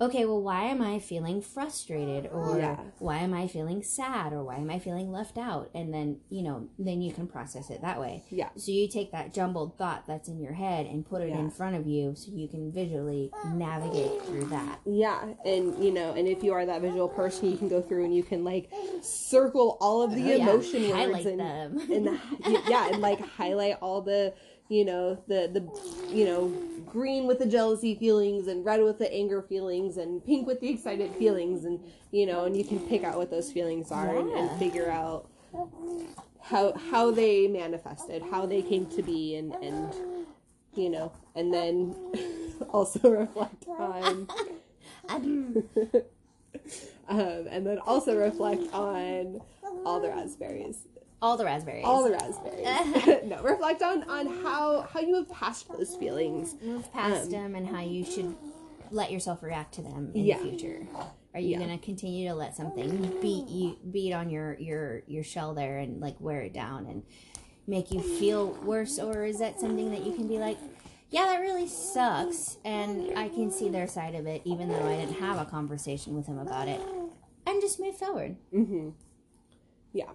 okay, 0.00 0.24
well, 0.24 0.42
why 0.42 0.64
am 0.64 0.82
I 0.82 0.98
feeling 0.98 1.40
frustrated? 1.40 2.28
Or 2.32 2.58
Yeah. 2.58 2.76
why 2.98 3.18
am 3.18 3.32
I 3.32 3.46
feeling 3.46 3.82
sad? 3.82 4.32
Or 4.32 4.42
why 4.42 4.56
am 4.56 4.68
I 4.68 4.78
feeling 4.80 5.12
left 5.12 5.38
out? 5.38 5.70
And 5.72 5.94
then, 5.94 6.18
you 6.30 6.42
know, 6.42 6.68
then 6.78 7.00
you 7.00 7.12
can 7.12 7.26
process 7.28 7.70
it 7.70 7.80
that 7.82 8.00
way. 8.00 8.24
Yeah. 8.28 8.48
So 8.56 8.72
you 8.72 8.88
take 8.88 9.12
that 9.12 9.32
jumbled 9.32 9.78
thought 9.78 10.04
that's 10.06 10.28
in 10.28 10.40
your 10.40 10.52
head 10.52 10.86
and 10.86 11.06
put 11.06 11.22
it 11.22 11.28
Yeah. 11.28 11.38
in 11.38 11.50
front 11.50 11.76
of 11.76 11.86
you 11.86 12.14
so 12.16 12.32
you 12.32 12.48
can 12.48 12.72
visually 12.72 13.30
navigate 13.54 14.20
through 14.22 14.46
that. 14.46 14.80
Yeah, 14.84 15.32
and 15.44 15.82
you 15.82 15.92
know, 15.92 16.12
and 16.12 16.26
if 16.26 16.42
you 16.42 16.52
are 16.52 16.66
that 16.66 16.82
visual 16.82 17.08
person, 17.08 17.50
you 17.50 17.56
can 17.56 17.68
go 17.68 17.80
through 17.80 18.04
and 18.04 18.14
you 18.14 18.24
can 18.24 18.44
like 18.44 18.70
circle 19.00 19.78
all 19.80 20.02
of 20.02 20.14
the 20.14 20.22
Oh, 20.24 20.36
yeah. 20.36 20.48
emotion 20.50 20.82
words 20.82 20.94
Highlight 20.94 21.26
and 21.26 21.40
them. 21.40 21.78
and 21.90 22.06
the, 22.06 22.62
yeah, 22.68 22.88
and 22.88 23.00
like 23.00 23.20
highlight 23.20 23.76
all 23.80 24.02
the 24.02 24.34
you 24.68 24.84
know 24.84 25.22
the 25.28 25.50
the 25.52 26.14
you 26.14 26.24
know 26.24 26.48
green 26.86 27.26
with 27.26 27.38
the 27.38 27.46
jealousy 27.46 27.94
feelings 27.94 28.46
and 28.46 28.64
red 28.64 28.82
with 28.82 28.98
the 28.98 29.12
anger 29.12 29.42
feelings 29.42 29.96
and 29.96 30.24
pink 30.24 30.46
with 30.46 30.60
the 30.60 30.68
excited 30.68 31.14
feelings 31.16 31.64
and 31.64 31.80
you 32.12 32.24
know 32.24 32.44
and 32.44 32.56
you 32.56 32.64
can 32.64 32.78
pick 32.80 33.04
out 33.04 33.16
what 33.16 33.30
those 33.30 33.52
feelings 33.52 33.90
are 33.90 34.16
and, 34.16 34.30
and 34.30 34.58
figure 34.58 34.90
out 34.90 35.28
how 36.44 36.74
how 36.90 37.10
they 37.10 37.48
manifested, 37.48 38.22
how 38.30 38.46
they 38.46 38.62
came 38.62 38.86
to 38.86 39.02
be, 39.02 39.36
and 39.36 39.54
and 39.56 39.92
you 40.74 40.90
know, 40.90 41.12
and 41.34 41.52
then 41.52 41.94
also 42.70 43.10
reflect 43.10 43.66
on 43.68 44.28
um, 47.08 47.46
and 47.50 47.66
then 47.66 47.78
also 47.78 48.16
reflect 48.16 48.62
on 48.72 49.40
all 49.84 50.00
the 50.00 50.08
raspberries 50.08 50.78
all 51.24 51.36
the 51.38 51.44
raspberries. 51.44 51.84
all 51.86 52.04
the 52.04 52.10
raspberries 52.10 53.24
no 53.24 53.42
reflect 53.42 53.82
on 53.82 54.02
on 54.10 54.26
how 54.42 54.82
how 54.82 55.00
you 55.00 55.14
have 55.14 55.30
passed 55.30 55.66
those 55.68 55.96
feelings 55.96 56.54
move 56.62 56.92
past 56.92 57.24
um, 57.26 57.30
them 57.30 57.54
and 57.54 57.66
how 57.66 57.80
you 57.80 58.04
should 58.04 58.34
let 58.90 59.10
yourself 59.10 59.42
react 59.42 59.72
to 59.74 59.82
them 59.82 60.12
in 60.14 60.24
Yeah. 60.24 60.38
the 60.38 60.44
future. 60.50 60.86
Are 61.32 61.40
you 61.40 61.48
Yeah. 61.52 61.58
gonna 61.60 61.78
continue 61.78 62.28
to 62.28 62.34
let 62.34 62.54
something 62.54 62.90
beat 63.20 63.48
you 63.48 63.76
beat 63.90 64.12
on 64.12 64.28
your 64.30 64.54
your 64.58 65.02
your 65.06 65.24
shell 65.24 65.54
there 65.54 65.78
and 65.78 66.00
like 66.00 66.20
wear 66.20 66.42
it 66.42 66.52
down 66.52 66.86
and 66.86 67.02
make 67.66 67.90
you 67.90 68.00
feel 68.00 68.52
worse, 68.62 68.98
or 68.98 69.24
is 69.24 69.38
that 69.38 69.58
something 69.58 69.90
that 69.90 70.04
you 70.04 70.12
can 70.12 70.28
be 70.28 70.38
like, 70.38 70.58
yeah, 71.10 71.24
that 71.24 71.40
really 71.40 71.66
sucks, 71.66 72.58
and 72.64 73.18
I 73.18 73.30
can 73.30 73.50
see 73.50 73.70
their 73.70 73.86
side 73.88 74.14
of 74.14 74.26
it, 74.26 74.42
even 74.44 74.68
though 74.68 74.84
I 74.86 74.96
didn't 74.96 75.14
have 75.16 75.38
a 75.40 75.46
conversation 75.46 76.14
with 76.14 76.26
him 76.26 76.38
about 76.38 76.68
it, 76.68 76.80
and 77.46 77.60
just 77.62 77.80
move 77.80 77.96
forward. 77.96 78.36
Mm-hmm. 78.52 78.90
yeah 79.94 80.10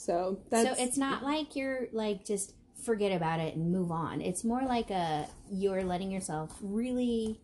so 0.00 0.40
that's 0.50 0.78
so 0.78 0.82
it's 0.82 0.96
not 0.96 1.22
like 1.22 1.54
you're 1.56 1.88
like 1.92 2.24
just 2.24 2.54
forget 2.84 3.12
about 3.12 3.40
it 3.40 3.54
and 3.54 3.70
move 3.70 3.90
on. 3.90 4.20
It's 4.22 4.44
more 4.44 4.62
like 4.62 4.90
a 4.90 5.26
you're 5.50 5.84
letting 5.84 6.10
yourself 6.10 6.56
really 6.62 7.40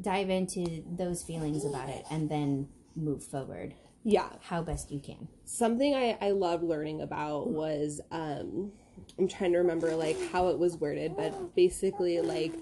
dive 0.00 0.30
into 0.30 0.82
those 0.90 1.22
feelings 1.22 1.64
about 1.64 1.88
it 1.88 2.04
and 2.10 2.30
then 2.30 2.68
move 2.94 3.22
forward 3.22 3.74
yeah 4.04 4.28
how 4.42 4.62
best 4.62 4.90
you 4.90 5.00
can. 5.00 5.28
something 5.44 5.94
I, 5.94 6.16
I 6.20 6.30
loved 6.30 6.62
learning 6.64 7.02
about 7.02 7.48
was 7.48 8.00
um 8.10 8.72
I'm 9.18 9.28
trying 9.28 9.52
to 9.52 9.58
remember 9.58 9.94
like 9.94 10.16
how 10.32 10.48
it 10.48 10.58
was 10.58 10.76
worded, 10.76 11.16
but 11.16 11.54
basically 11.54 12.20
like 12.20 12.52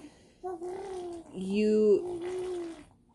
you 1.34 2.62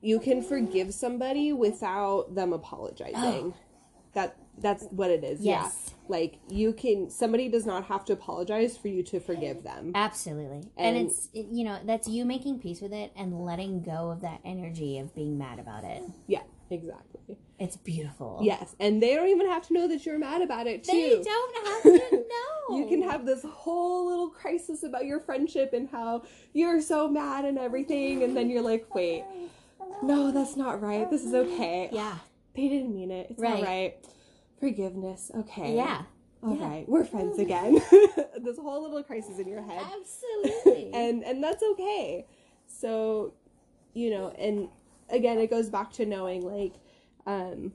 you 0.02 0.20
can 0.20 0.42
forgive 0.42 0.94
somebody 0.94 1.54
without 1.54 2.34
them 2.34 2.54
apologizing. 2.54 3.54
that 4.14 4.36
that's 4.58 4.86
what 4.92 5.10
it 5.12 5.24
is. 5.24 5.42
Yes. 5.42 5.74
Yeah. 5.88 5.94
Like 6.08 6.40
you 6.50 6.74
can 6.74 7.10
somebody 7.10 7.48
does 7.48 7.66
not 7.66 7.86
have 7.86 8.04
to 8.06 8.14
apologize 8.14 8.78
for 8.78 8.90
you 8.90 9.02
to 9.04 9.20
forgive 9.20 9.64
them. 9.64 9.92
Absolutely. 9.96 10.64
And, 10.78 10.98
And- 10.98 11.08
it's, 11.08 11.30
it, 11.34 11.48
you 11.52 11.64
know, 11.64 11.80
that's 11.86 12.08
you 12.08 12.26
making 12.26 12.60
peace 12.60 12.82
with 12.82 12.92
it 12.94 13.12
and 13.16 13.44
letting 13.46 13.82
go 13.82 14.12
of 14.12 14.22
that 14.22 14.42
energy 14.44 15.00
of 15.00 15.16
being 15.16 15.38
mad 15.38 15.60
about 15.60 15.84
it. 15.86 16.04
Yeah, 16.28 16.42
exactly. 16.70 17.38
It's 17.60 17.78
beautiful. 17.78 18.40
Yes, 18.42 18.76
and 18.80 19.02
they 19.02 19.14
don't 19.16 19.30
even 19.30 19.48
have 19.48 19.68
to 19.68 19.74
know 19.74 19.88
that 19.88 20.04
you're 20.06 20.18
mad 20.18 20.42
about 20.42 20.66
it 20.68 20.84
too. 20.84 20.92
They 20.92 21.22
don't 21.24 21.68
have 21.68 21.84
to 21.84 22.26
know. 22.70 22.78
You 22.78 22.88
can 22.88 23.04
have 23.04 23.26
this 23.26 23.44
whole 23.44 24.08
little 24.10 24.30
crisis 24.30 24.82
about 24.84 25.06
your 25.06 25.20
friendship 25.20 25.72
and 25.74 25.88
how 25.88 26.24
you're 26.54 26.82
so 26.82 27.08
mad 27.08 27.46
and 27.46 27.58
everything, 27.60 28.24
and 28.24 28.36
then 28.36 28.50
you're 28.50 28.64
like, 28.64 28.94
wait, 28.96 29.24
no, 30.02 30.32
that's 30.32 30.58
not 30.58 30.82
right. 30.82 31.10
This 31.10 31.24
is 31.24 31.34
okay. 31.34 31.90
Yeah. 31.92 32.18
They 32.56 32.68
didn't 32.68 32.94
mean 32.94 33.12
it. 33.12 33.28
It's 33.30 33.40
Right. 33.40 33.56
all 33.60 33.64
right. 33.64 34.06
Forgiveness. 34.62 35.32
Okay. 35.36 35.76
Yeah. 35.76 36.04
All 36.44 36.56
yeah. 36.56 36.70
right. 36.70 36.90
We're 36.90 37.04
friends 37.04 37.40
again. 37.40 37.82
this 38.38 38.58
whole 38.58 38.84
little 38.84 39.04
crisis 39.04 39.40
in 39.40 39.48
your 39.48 39.64
head. 39.64 39.82
Absolutely. 39.82 40.92
and 40.94 41.24
and 41.24 41.44
that's 41.44 41.64
okay. 41.74 42.28
So, 42.68 43.34
you 43.94 44.12
know, 44.12 44.30
and 44.38 44.70
again, 45.10 45.40
it 45.40 45.50
goes 45.50 45.70
back 45.70 45.92
to 45.94 46.06
knowing 46.06 46.44
like, 46.46 46.76
um, 47.26 47.74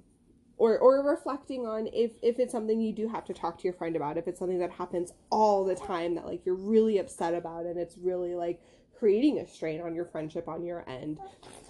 or 0.58 0.78
or 0.78 1.02
reflecting 1.02 1.66
on 1.66 1.88
if 1.92 2.12
if 2.22 2.38
it's 2.38 2.52
something 2.52 2.80
you 2.80 2.92
do 2.92 3.08
have 3.08 3.24
to 3.26 3.34
talk 3.34 3.58
to 3.58 3.64
your 3.64 3.74
friend 3.74 3.96
about. 3.96 4.16
If 4.16 4.28
it's 4.28 4.38
something 4.38 4.60
that 4.60 4.70
happens 4.70 5.12
all 5.30 5.64
the 5.64 5.74
time 5.74 6.14
that 6.14 6.24
like 6.24 6.46
you're 6.46 6.54
really 6.54 6.98
upset 6.98 7.34
about, 7.34 7.66
and 7.66 7.76
it's 7.78 7.98
really 7.98 8.36
like 8.36 8.60
creating 8.96 9.38
a 9.38 9.46
strain 9.46 9.80
on 9.80 9.94
your 9.94 10.04
friendship 10.04 10.48
on 10.48 10.64
your 10.64 10.88
end. 10.88 11.18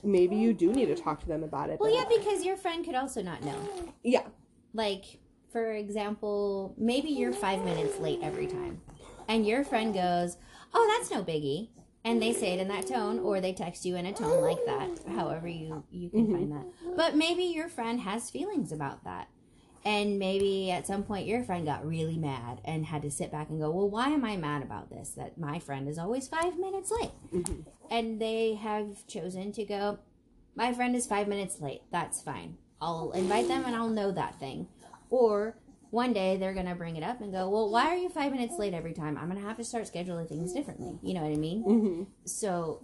Maybe 0.04 0.36
you 0.36 0.52
do 0.52 0.72
need 0.72 0.86
to 0.86 0.94
talk 0.94 1.20
to 1.20 1.26
them 1.26 1.42
about 1.42 1.70
it. 1.70 1.80
well, 1.80 1.92
yeah, 1.92 2.04
because 2.08 2.44
your 2.44 2.56
friend 2.56 2.84
could 2.84 2.94
also 2.94 3.22
not 3.22 3.42
know. 3.42 3.92
yeah, 4.04 4.26
Like, 4.76 5.20
for 5.50 5.72
example, 5.72 6.74
maybe 6.76 7.08
you're 7.08 7.32
five 7.32 7.64
minutes 7.64 7.98
late 7.98 8.20
every 8.22 8.46
time, 8.46 8.82
and 9.26 9.46
your 9.46 9.64
friend 9.64 9.94
goes, 9.94 10.36
"Oh, 10.74 10.94
that's 10.94 11.10
no 11.10 11.24
biggie," 11.24 11.70
and 12.04 12.20
they 12.20 12.34
say 12.34 12.52
it 12.52 12.60
in 12.60 12.68
that 12.68 12.86
tone, 12.86 13.18
or 13.18 13.40
they 13.40 13.54
text 13.54 13.86
you 13.86 13.96
in 13.96 14.04
a 14.04 14.12
tone 14.12 14.42
like 14.42 14.62
that. 14.66 14.90
However, 15.16 15.48
you 15.48 15.82
you 15.90 16.10
can 16.10 16.30
find 16.30 16.52
that. 16.52 16.66
But 16.94 17.16
maybe 17.16 17.44
your 17.44 17.70
friend 17.70 18.00
has 18.00 18.28
feelings 18.28 18.70
about 18.70 19.02
that, 19.04 19.28
and 19.82 20.18
maybe 20.18 20.70
at 20.70 20.86
some 20.86 21.04
point 21.04 21.26
your 21.26 21.42
friend 21.42 21.64
got 21.64 21.86
really 21.86 22.18
mad 22.18 22.60
and 22.62 22.84
had 22.84 23.00
to 23.00 23.10
sit 23.10 23.32
back 23.32 23.48
and 23.48 23.58
go, 23.58 23.70
"Well, 23.70 23.88
why 23.88 24.10
am 24.10 24.26
I 24.26 24.36
mad 24.36 24.62
about 24.62 24.90
this? 24.90 25.12
That 25.12 25.38
my 25.38 25.58
friend 25.58 25.88
is 25.88 25.98
always 25.98 26.28
five 26.28 26.58
minutes 26.58 26.90
late," 26.90 27.12
mm-hmm. 27.32 27.62
and 27.90 28.20
they 28.20 28.56
have 28.56 29.06
chosen 29.06 29.52
to 29.52 29.64
go, 29.64 30.00
"My 30.54 30.74
friend 30.74 30.94
is 30.94 31.06
five 31.06 31.28
minutes 31.28 31.62
late. 31.62 31.80
That's 31.90 32.20
fine." 32.20 32.58
I'll 32.80 33.12
invite 33.12 33.48
them 33.48 33.64
and 33.66 33.74
I'll 33.74 33.88
know 33.88 34.12
that 34.12 34.38
thing. 34.38 34.68
Or 35.10 35.56
one 35.90 36.12
day 36.12 36.36
they're 36.36 36.52
going 36.54 36.66
to 36.66 36.74
bring 36.74 36.96
it 36.96 37.02
up 37.02 37.20
and 37.20 37.32
go, 37.32 37.48
Well, 37.48 37.70
why 37.70 37.86
are 37.86 37.96
you 37.96 38.08
five 38.08 38.32
minutes 38.32 38.58
late 38.58 38.74
every 38.74 38.92
time? 38.92 39.16
I'm 39.16 39.28
going 39.30 39.40
to 39.40 39.46
have 39.46 39.56
to 39.58 39.64
start 39.64 39.84
scheduling 39.84 40.28
things 40.28 40.52
differently. 40.52 40.98
You 41.02 41.14
know 41.14 41.22
what 41.22 41.32
I 41.32 41.36
mean? 41.36 41.62
hmm 41.62 42.02
So 42.24 42.82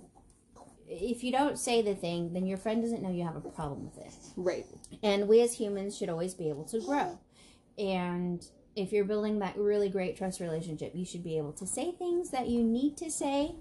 if 0.89 1.25
you 1.25 1.33
don't 1.33 1.59
say 1.59 1.83
the 1.83 1.95
thing, 1.95 2.33
then 2.33 2.47
your 2.47 2.59
friend 2.59 2.83
doesn't 2.83 3.03
know 3.03 3.11
you 3.11 3.25
have 3.25 3.37
a 3.37 3.41
problem 3.41 3.85
with 3.85 3.99
it. 4.07 4.13
right. 4.37 4.67
And 5.03 5.27
we 5.29 5.41
as 5.41 5.55
humans 5.55 5.97
should 5.97 6.09
always 6.11 6.35
be 6.35 6.49
able 6.49 6.65
to 6.65 6.81
grow. 6.81 7.19
And 7.79 8.45
if 8.77 8.93
you're 8.93 9.05
building 9.05 9.39
that 9.41 9.57
really 9.57 9.89
great 9.89 10.17
trust 10.17 10.41
relationship, 10.41 10.93
you 10.95 11.05
should 11.05 11.25
be 11.25 11.39
able 11.39 11.53
to 11.55 11.67
say 11.67 11.93
things 11.93 12.31
that 12.31 12.49
you 12.49 12.63
need 12.63 12.97
to 12.99 13.11
say 13.11 13.55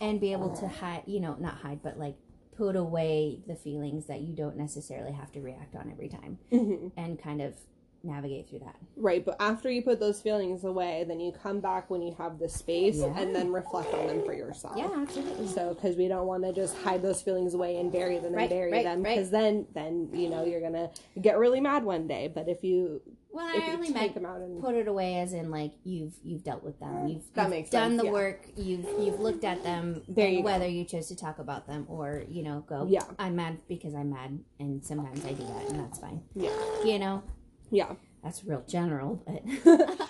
and 0.00 0.20
be 0.20 0.32
able 0.32 0.54
to 0.56 0.68
hide, 0.68 1.02
you 1.06 1.20
know, 1.20 1.36
not 1.40 1.54
hide, 1.58 1.82
but 1.82 1.98
like 1.98 2.16
put 2.56 2.76
away 2.76 3.40
the 3.46 3.54
feelings 3.54 4.06
that 4.06 4.20
you 4.22 4.34
don't 4.34 4.56
necessarily 4.56 5.12
have 5.12 5.30
to 5.32 5.40
react 5.40 5.74
on 5.76 5.90
every 5.90 6.08
time 6.08 6.38
hmm 6.50 6.88
and 6.96 7.20
kind 7.22 7.40
of 7.42 7.54
navigate 8.02 8.48
through 8.48 8.60
that. 8.60 8.76
Right, 8.96 9.24
but 9.24 9.34
after 9.40 9.68
you 9.68 9.82
put 9.82 9.98
those 9.98 10.20
feelings 10.20 10.62
away, 10.62 11.04
then 11.08 11.18
you 11.18 11.32
come 11.32 11.58
back 11.58 11.90
when 11.90 12.02
you 12.02 12.14
have 12.18 12.38
the 12.38 12.48
space 12.48 12.98
Yeah. 12.98 13.12
and 13.18 13.34
then 13.34 13.50
reflect 13.52 13.92
on 13.94 14.06
them 14.06 14.22
for 14.24 14.32
yourself. 14.32 14.76
Yeah, 14.76 14.90
absolutely. 14.96 15.48
So, 15.48 15.74
because 15.74 15.96
we 15.96 16.06
don't 16.06 16.26
want 16.26 16.44
to 16.44 16.52
just 16.52 16.76
hide 16.78 17.02
those 17.02 17.20
feelings 17.20 17.54
away 17.54 17.78
and 17.78 17.90
bury 17.90 18.16
them 18.18 18.26
and 18.26 18.36
Right, 18.36 18.50
bury 18.50 18.70
right, 18.70 18.84
them, 18.84 19.02
right. 19.02 19.16
because 19.16 19.30
then, 19.30 19.66
then 19.74 20.08
you 20.12 20.28
know 20.30 20.44
you're 20.44 20.60
gonna 20.60 20.90
get 21.20 21.36
really 21.38 21.60
mad 21.60 21.82
one 21.84 22.06
day. 22.06 22.30
But 22.32 22.48
if 22.48 22.62
you 22.62 23.00
Well, 23.36 23.46
I 23.46 23.72
only 23.74 23.90
meant 23.90 24.14
them 24.14 24.24
out 24.24 24.40
and 24.40 24.60
put 24.62 24.74
it 24.74 24.88
away 24.88 25.16
as 25.18 25.32
in 25.34 25.50
like 25.50 25.72
you've 25.84 26.14
you've 26.24 26.42
dealt 26.42 26.64
with 26.64 26.80
them. 26.80 26.88
Mm, 26.94 27.12
you've, 27.14 27.34
That 27.34 27.42
you've 27.42 27.50
makes 27.50 27.70
done 27.70 27.90
sense, 27.90 28.00
the 28.00 28.06
yeah. 28.06 28.12
work. 28.12 28.46
You've 28.56 28.86
you've 28.98 29.20
looked 29.20 29.44
at 29.44 29.62
them. 29.62 30.02
You 30.08 30.14
go. 30.38 30.40
whether 30.42 30.66
you 30.66 30.84
chose 30.84 31.08
to 31.08 31.16
talk 31.16 31.38
about 31.38 31.66
them 31.66 31.84
or 31.88 32.24
you 32.28 32.42
know 32.42 32.64
go. 32.66 32.86
Yeah. 32.88 33.04
I'm 33.18 33.36
mad 33.36 33.58
because 33.68 33.94
I'm 33.94 34.08
mad, 34.10 34.38
and 34.58 34.82
sometimes 34.82 35.22
I 35.26 35.32
do 35.32 35.44
that, 35.44 35.68
and 35.70 35.80
that's 35.80 35.98
fine. 35.98 36.22
yeah, 36.34 36.50
You 36.84 36.98
know, 36.98 37.22
yeah, 37.70 37.92
that's 38.24 38.42
real 38.44 38.64
general, 38.66 39.22
but 39.26 39.42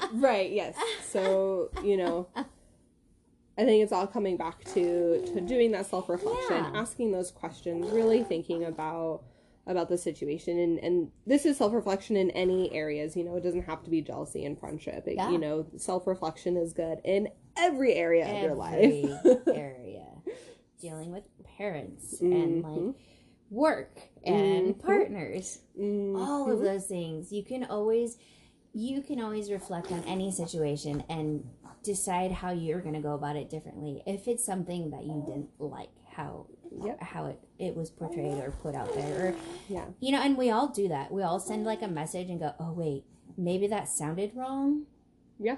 right, 0.15 0.51
yes. 0.53 0.77
So 1.11 1.71
you 1.83 1.97
know, 1.97 2.29
I 2.37 3.65
think 3.65 3.83
it's 3.83 3.93
all 3.93 4.07
coming 4.07 4.37
back 4.37 4.63
to 4.75 5.23
to 5.35 5.41
doing 5.41 5.73
that 5.73 5.87
self 5.87 6.09
reflection, 6.09 6.65
Yeah. 6.65 6.71
asking 6.75 7.11
those 7.11 7.31
questions, 7.33 7.91
really 7.91 8.23
thinking 8.23 8.65
about 8.65 9.23
about 9.67 9.89
the 9.89 9.99
situation 9.99 10.59
and 10.59 10.79
and 10.79 11.11
this 11.27 11.45
is 11.45 11.57
self-reflection 11.57 12.17
in 12.17 12.31
any 12.31 12.73
areas 12.73 13.17
you 13.17 13.25
know 13.25 13.35
it 13.37 13.43
doesn't 13.43 13.63
have 13.63 13.83
to 13.83 13.91
be 13.91 14.01
jealousy 14.01 14.45
and 14.45 14.59
friendship 14.59 15.07
It- 15.09 15.17
Yeah. 15.17 15.31
you 15.31 15.39
know 15.39 15.67
self-reflection 15.77 16.57
is 16.57 16.73
good 16.73 16.99
in 17.05 17.29
every 17.57 17.95
area 17.95 18.25
of 18.25 18.43
your 18.43 18.51
every 18.53 18.55
life 18.55 19.43
area, 19.49 20.07
dealing 20.81 21.11
with 21.11 21.25
parents 21.59 22.21
and 22.21 22.63
Mhm. 22.65 22.87
like 22.87 22.95
work 23.51 23.99
and 24.25 24.75
Mhm. 24.75 24.79
partners. 24.79 25.61
all 25.79 26.51
of 26.51 26.59
Mhm. 26.61 26.63
those 26.63 26.87
things 26.87 27.33
you 27.33 27.43
can 27.43 27.65
always 27.65 28.19
you 28.73 29.01
can 29.01 29.21
always 29.21 29.51
reflect 29.51 29.91
on 29.91 30.03
any 30.05 30.31
situation 30.31 31.03
and 31.09 31.49
decide 31.83 32.31
how 32.31 32.51
you're 32.51 32.81
going 32.83 32.95
to 32.95 33.01
go 33.01 33.15
about 33.15 33.37
it 33.37 33.49
differently 33.49 34.03
if 34.07 34.29
it's 34.29 34.45
something 34.45 34.91
that 34.91 35.05
you 35.05 35.23
didn't 35.27 35.49
like 35.59 35.89
how 36.05 36.47
Yep. 36.85 37.03
how 37.03 37.27
it, 37.27 37.41
it 37.59 37.77
was 37.77 37.91
portrayed 37.91 38.39
or 38.39 38.51
put 38.63 38.75
out 38.75 38.95
there. 38.95 39.29
Or 39.29 39.35
yeah. 39.69 39.87
you 40.01 40.13
know 40.13 40.21
and 40.21 40.37
we 40.37 40.51
all 40.51 40.69
do 40.69 40.89
that. 40.89 41.13
We 41.13 41.23
all 41.23 41.41
send 41.41 41.65
like 41.65 41.83
a 41.83 41.89
message 41.89 42.31
and 42.31 42.41
go 42.41 42.55
oh 42.59 42.73
wait 42.73 43.05
maybe 43.37 43.67
that 43.69 43.89
sounded 43.89 44.33
wrong. 44.35 44.85
Yeah. 45.39 45.57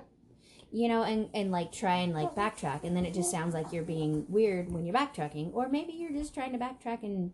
You 0.70 0.88
know 0.88 1.02
and 1.02 1.28
and 1.34 1.50
like 1.50 1.72
try 1.72 1.96
and 1.96 2.12
like 2.12 2.34
backtrack. 2.34 2.84
And 2.84 2.96
then 2.96 3.06
it 3.06 3.14
just 3.14 3.30
sounds 3.30 3.54
like 3.54 3.72
you're 3.72 3.84
being 3.84 4.26
weird 4.28 4.70
when 4.72 4.84
you're 4.84 4.94
backtracking. 4.94 5.54
Or 5.54 5.68
maybe 5.68 5.92
you're 5.92 6.12
just 6.12 6.34
trying 6.34 6.52
to 6.52 6.58
backtrack 6.58 7.02
and 7.02 7.32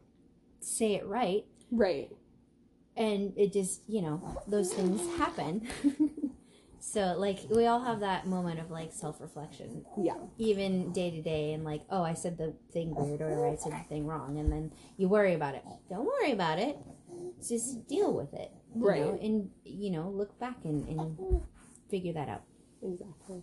say 0.61 0.95
it 0.95 1.07
right. 1.07 1.45
Right. 1.71 2.11
And 2.97 3.33
it 3.37 3.53
just 3.53 3.83
you 3.89 4.03
know 4.03 4.43
those 4.47 4.73
things 4.73 5.01
happen 5.17 5.67
so 6.87 7.15
like 7.17 7.41
we 7.51 7.67
all 7.67 7.81
have 7.81 8.01
that 8.01 8.27
moment 8.27 8.61
of 8.61 8.71
like 8.71 8.93
self-reflection. 8.93 9.85
Yeah. 9.97 10.15
Even 10.39 10.93
day 10.93 11.11
to 11.11 11.23
day 11.23 11.53
and 11.55 11.65
like 11.65 11.83
oh 11.91 12.03
i 12.03 12.13
said 12.15 12.37
the 12.37 12.55
thing 12.73 12.95
weird 12.95 13.21
or 13.23 13.49
i 13.51 13.57
said 13.57 13.73
the 13.73 13.89
thing 13.89 14.07
wrong 14.07 14.39
and 14.39 14.53
then 14.53 14.71
you 14.97 15.09
worry 15.09 15.35
about 15.35 15.55
it. 15.55 15.65
Don't 15.89 16.05
worry 16.05 16.33
about 16.33 16.59
it. 16.59 16.77
Just 17.47 17.89
deal 17.89 18.13
with 18.13 18.35
it 18.35 18.51
you 18.75 18.87
Right. 18.87 19.01
know, 19.01 19.19
and 19.23 19.51
you 19.65 19.91
know 19.91 20.11
look 20.11 20.39
back 20.39 20.57
and, 20.65 20.87
and 20.89 21.41
figure 21.91 22.13
that 22.13 22.29
out. 22.29 22.43
Exactly. 22.83 23.43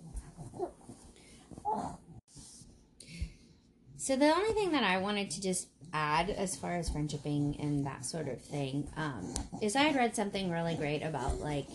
So 3.97 4.15
the 4.15 4.29
only 4.33 4.53
thing 4.53 4.71
that 4.71 4.83
I 4.83 4.97
wanted 4.97 5.29
to 5.31 5.41
just 5.41 5.67
add 5.93 6.29
as 6.29 6.55
far 6.55 6.75
as 6.75 6.89
friendshiping 6.89 7.61
and 7.63 7.85
that 7.85 8.05
sort 8.05 8.27
of 8.29 8.41
thing 8.41 8.89
um, 8.97 9.33
is 9.61 9.75
I 9.75 9.83
had 9.83 9.95
read 9.95 10.15
something 10.15 10.49
really 10.49 10.75
great 10.75 11.03
about 11.03 11.39
like 11.39 11.67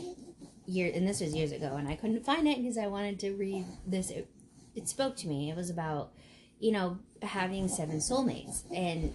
year 0.66 0.90
and 0.94 1.06
this 1.06 1.20
was 1.20 1.34
years 1.34 1.52
ago 1.52 1.76
and 1.76 1.88
I 1.88 1.96
couldn't 1.96 2.24
find 2.24 2.46
it 2.48 2.58
because 2.58 2.78
I 2.78 2.86
wanted 2.86 3.18
to 3.20 3.32
read 3.32 3.64
this. 3.86 4.10
It, 4.10 4.28
it 4.74 4.88
spoke 4.88 5.16
to 5.18 5.28
me. 5.28 5.50
It 5.50 5.56
was 5.56 5.70
about 5.70 6.12
you 6.58 6.72
know 6.72 6.98
having 7.22 7.68
seven 7.68 7.98
soulmates. 7.98 8.62
And 8.74 9.14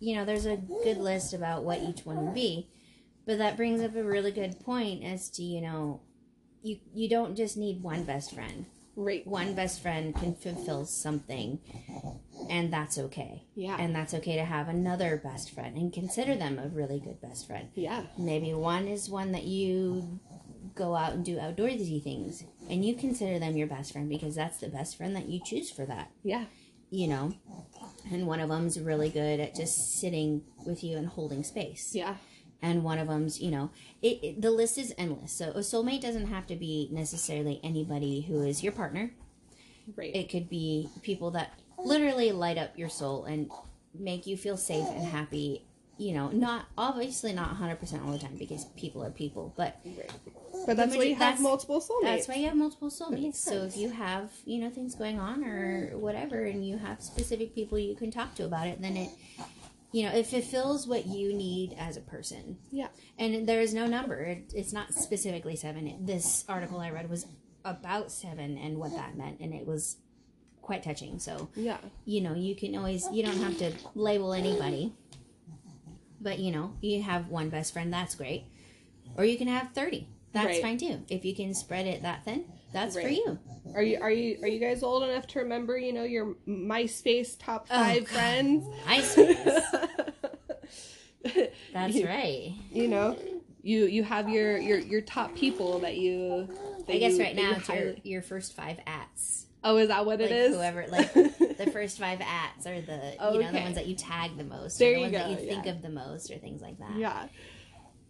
you 0.00 0.16
know 0.16 0.24
there's 0.24 0.46
a 0.46 0.56
good 0.56 0.98
list 0.98 1.34
about 1.34 1.64
what 1.64 1.80
each 1.80 2.04
one 2.04 2.24
would 2.24 2.34
be, 2.34 2.68
but 3.26 3.38
that 3.38 3.56
brings 3.56 3.80
up 3.82 3.96
a 3.96 4.02
really 4.04 4.32
good 4.32 4.60
point 4.60 5.04
as 5.04 5.30
to 5.30 5.42
you 5.42 5.60
know 5.60 6.00
you 6.62 6.78
you 6.94 7.08
don't 7.08 7.36
just 7.36 7.56
need 7.56 7.82
one 7.82 8.04
best 8.04 8.34
friend. 8.34 8.66
Right. 8.96 9.26
One 9.26 9.54
best 9.54 9.82
friend 9.82 10.14
can 10.14 10.36
fulfill 10.36 10.86
something 10.86 11.58
and 12.48 12.72
that's 12.72 12.98
okay. 12.98 13.44
Yeah. 13.54 13.76
And 13.78 13.94
that's 13.94 14.14
okay 14.14 14.36
to 14.36 14.44
have 14.44 14.68
another 14.68 15.20
best 15.22 15.50
friend 15.50 15.76
and 15.76 15.92
consider 15.92 16.34
them 16.36 16.58
a 16.58 16.68
really 16.68 17.00
good 17.00 17.20
best 17.20 17.46
friend. 17.46 17.68
Yeah. 17.74 18.04
Maybe 18.18 18.54
one 18.54 18.86
is 18.86 19.08
one 19.08 19.32
that 19.32 19.44
you 19.44 20.20
go 20.74 20.94
out 20.94 21.12
and 21.12 21.24
do 21.24 21.36
outdoorsy 21.36 22.02
things 22.02 22.44
and 22.68 22.84
you 22.84 22.94
consider 22.94 23.38
them 23.38 23.56
your 23.56 23.66
best 23.66 23.92
friend 23.92 24.08
because 24.08 24.34
that's 24.34 24.58
the 24.58 24.68
best 24.68 24.96
friend 24.96 25.14
that 25.14 25.28
you 25.28 25.40
choose 25.44 25.70
for 25.70 25.86
that. 25.86 26.10
Yeah. 26.22 26.44
You 26.90 27.08
know? 27.08 27.32
And 28.10 28.26
one 28.26 28.40
of 28.40 28.48
them's 28.48 28.78
really 28.78 29.08
good 29.08 29.40
at 29.40 29.54
just 29.54 29.98
sitting 30.00 30.42
with 30.66 30.84
you 30.84 30.96
and 30.96 31.08
holding 31.08 31.44
space. 31.44 31.94
Yeah. 31.94 32.16
And 32.62 32.82
one 32.82 32.98
of 32.98 33.08
them's 33.08 33.40
you 33.40 33.50
know 33.50 33.70
it, 34.02 34.18
it, 34.22 34.42
the 34.42 34.50
list 34.50 34.78
is 34.78 34.94
endless. 34.96 35.32
So 35.32 35.50
a 35.50 35.58
soulmate 35.58 36.00
doesn't 36.00 36.28
have 36.28 36.46
to 36.48 36.56
be 36.56 36.88
necessarily 36.92 37.60
anybody 37.62 38.22
who 38.22 38.42
is 38.42 38.62
your 38.62 38.72
partner. 38.72 39.12
Right. 39.96 40.14
It 40.14 40.30
could 40.30 40.48
be 40.48 40.88
people 41.02 41.30
that 41.32 41.58
literally 41.78 42.32
light 42.32 42.58
up 42.58 42.78
your 42.78 42.88
soul 42.88 43.24
and 43.24 43.50
make 43.94 44.26
you 44.26 44.36
feel 44.36 44.56
safe 44.56 44.86
and 44.88 45.04
happy 45.04 45.66
you 45.98 46.12
know, 46.12 46.28
not 46.28 46.66
obviously 46.76 47.32
not 47.32 47.56
100% 47.56 48.04
all 48.04 48.12
the 48.12 48.18
time 48.18 48.36
because 48.36 48.64
people 48.76 49.02
are 49.04 49.10
people, 49.10 49.54
but 49.56 49.78
But 50.66 50.76
that's 50.76 50.96
why 50.96 51.04
you 51.04 51.14
have 51.16 51.40
multiple 51.40 51.80
soulmates. 51.80 52.02
that's 52.04 52.28
why 52.28 52.34
you 52.36 52.46
have 52.46 52.56
multiple 52.56 52.90
soulmates. 52.90 53.36
So 53.36 53.64
if 53.64 53.76
you 53.76 53.90
have, 53.90 54.30
you 54.44 54.60
know, 54.60 54.70
things 54.70 54.94
going 54.94 55.18
on 55.20 55.44
or 55.44 55.96
whatever, 55.96 56.44
and 56.44 56.66
you 56.66 56.78
have 56.78 57.02
specific 57.02 57.54
people 57.54 57.78
you 57.78 57.94
can 57.94 58.10
talk 58.10 58.34
to 58.36 58.44
about 58.44 58.66
it, 58.66 58.80
then 58.80 58.96
it, 58.96 59.10
you 59.92 60.04
know, 60.04 60.12
it 60.12 60.26
fulfills 60.26 60.86
what 60.86 61.06
you 61.06 61.32
need 61.32 61.74
as 61.78 61.96
a 61.96 62.00
person. 62.00 62.58
Yeah. 62.72 62.88
And 63.18 63.46
there 63.48 63.60
is 63.60 63.72
no 63.74 63.86
number. 63.86 64.16
It, 64.16 64.52
it's 64.54 64.72
not 64.72 64.92
specifically 64.94 65.54
seven. 65.56 65.86
It, 65.86 66.06
this 66.06 66.44
article 66.48 66.80
I 66.80 66.90
read 66.90 67.08
was 67.10 67.26
about 67.64 68.10
seven 68.10 68.58
and 68.58 68.78
what 68.78 68.92
that 68.92 69.16
meant, 69.16 69.40
and 69.40 69.54
it 69.54 69.66
was 69.66 69.96
quite 70.62 70.82
touching. 70.82 71.18
So 71.18 71.48
Yeah. 71.54 71.76
you 72.04 72.20
know, 72.22 72.34
you 72.34 72.56
can 72.56 72.74
always, 72.76 73.06
you 73.12 73.22
don't 73.22 73.36
have 73.38 73.58
to 73.58 73.72
label 73.94 74.32
anybody. 74.32 74.94
But, 76.24 76.40
you 76.40 76.50
know, 76.50 76.72
you 76.80 77.02
have 77.02 77.28
one 77.28 77.50
best 77.50 77.72
friend, 77.72 77.92
that's 77.92 78.16
great. 78.16 78.46
Or 79.16 79.24
you 79.24 79.38
can 79.38 79.46
have 79.46 79.70
30. 79.74 80.08
That's 80.32 80.46
Right. 80.46 80.62
fine 80.62 80.78
too. 80.78 81.02
If 81.08 81.24
you 81.24 81.32
can 81.36 81.54
spread 81.54 81.86
it 81.86 82.02
that 82.02 82.24
thin, 82.24 82.44
that's 82.72 82.96
for 82.96 83.06
you. 83.08 83.38
Are 83.72 83.82
you 83.82 83.98
are 84.00 84.10
you 84.10 84.38
are 84.42 84.48
you 84.48 84.58
guys 84.58 84.82
old 84.82 85.04
enough 85.04 85.28
to 85.28 85.38
remember, 85.38 85.78
you 85.78 85.92
know, 85.92 86.02
your 86.02 86.34
MySpace 86.48 87.36
top 87.38 87.68
Oh, 87.70 87.74
five 87.76 88.00
God. 88.00 88.08
friends? 88.08 88.64
MySpace. 88.84 90.08
That's 91.72 91.94
You- 91.94 92.06
right. 92.06 92.52
you 92.72 92.88
know, 92.88 93.16
you 93.62 93.86
you 93.86 94.02
have 94.02 94.28
your 94.28 94.58
your 94.58 94.78
your 94.78 95.00
top 95.02 95.34
people 95.36 95.78
that 95.80 95.96
you. 95.96 96.48
That 96.86 96.96
I 96.96 96.98
guess 96.98 97.16
you- 97.16 97.22
right 97.24 97.36
now 97.36 97.52
it's 97.56 97.68
your, 97.68 97.94
your 98.02 98.22
first 98.22 98.54
five 98.54 98.78
ats. 98.86 99.46
Oh, 99.62 99.76
is 99.78 99.88
that 99.88 100.04
what 100.04 100.20
Like 100.20 100.30
it 100.30 100.34
is? 100.36 100.54
whoever, 100.54 100.84
like 100.90 101.14
the 101.58 101.70
first 101.70 101.98
five 101.98 102.20
ats 102.20 102.66
are 102.66 102.80
the, 102.80 103.16
you 103.32 103.40
know, 103.40 103.52
the 103.52 103.60
ones 103.60 103.74
that 103.76 103.86
you 103.86 103.94
tag 103.94 104.36
the 104.36 104.44
most. 104.44 104.78
There 104.78 104.90
or 104.90 104.94
the 104.94 104.96
you 104.98 105.02
ones 105.02 105.12
that 105.14 105.24
go, 105.26 105.30
you 105.42 105.48
think 105.48 105.66
of 105.66 105.82
the 105.82 105.90
most 105.90 106.30
or 106.30 106.36
things 106.38 106.60
like 106.62 106.78
that. 106.78 106.96
yeah. 106.96 107.28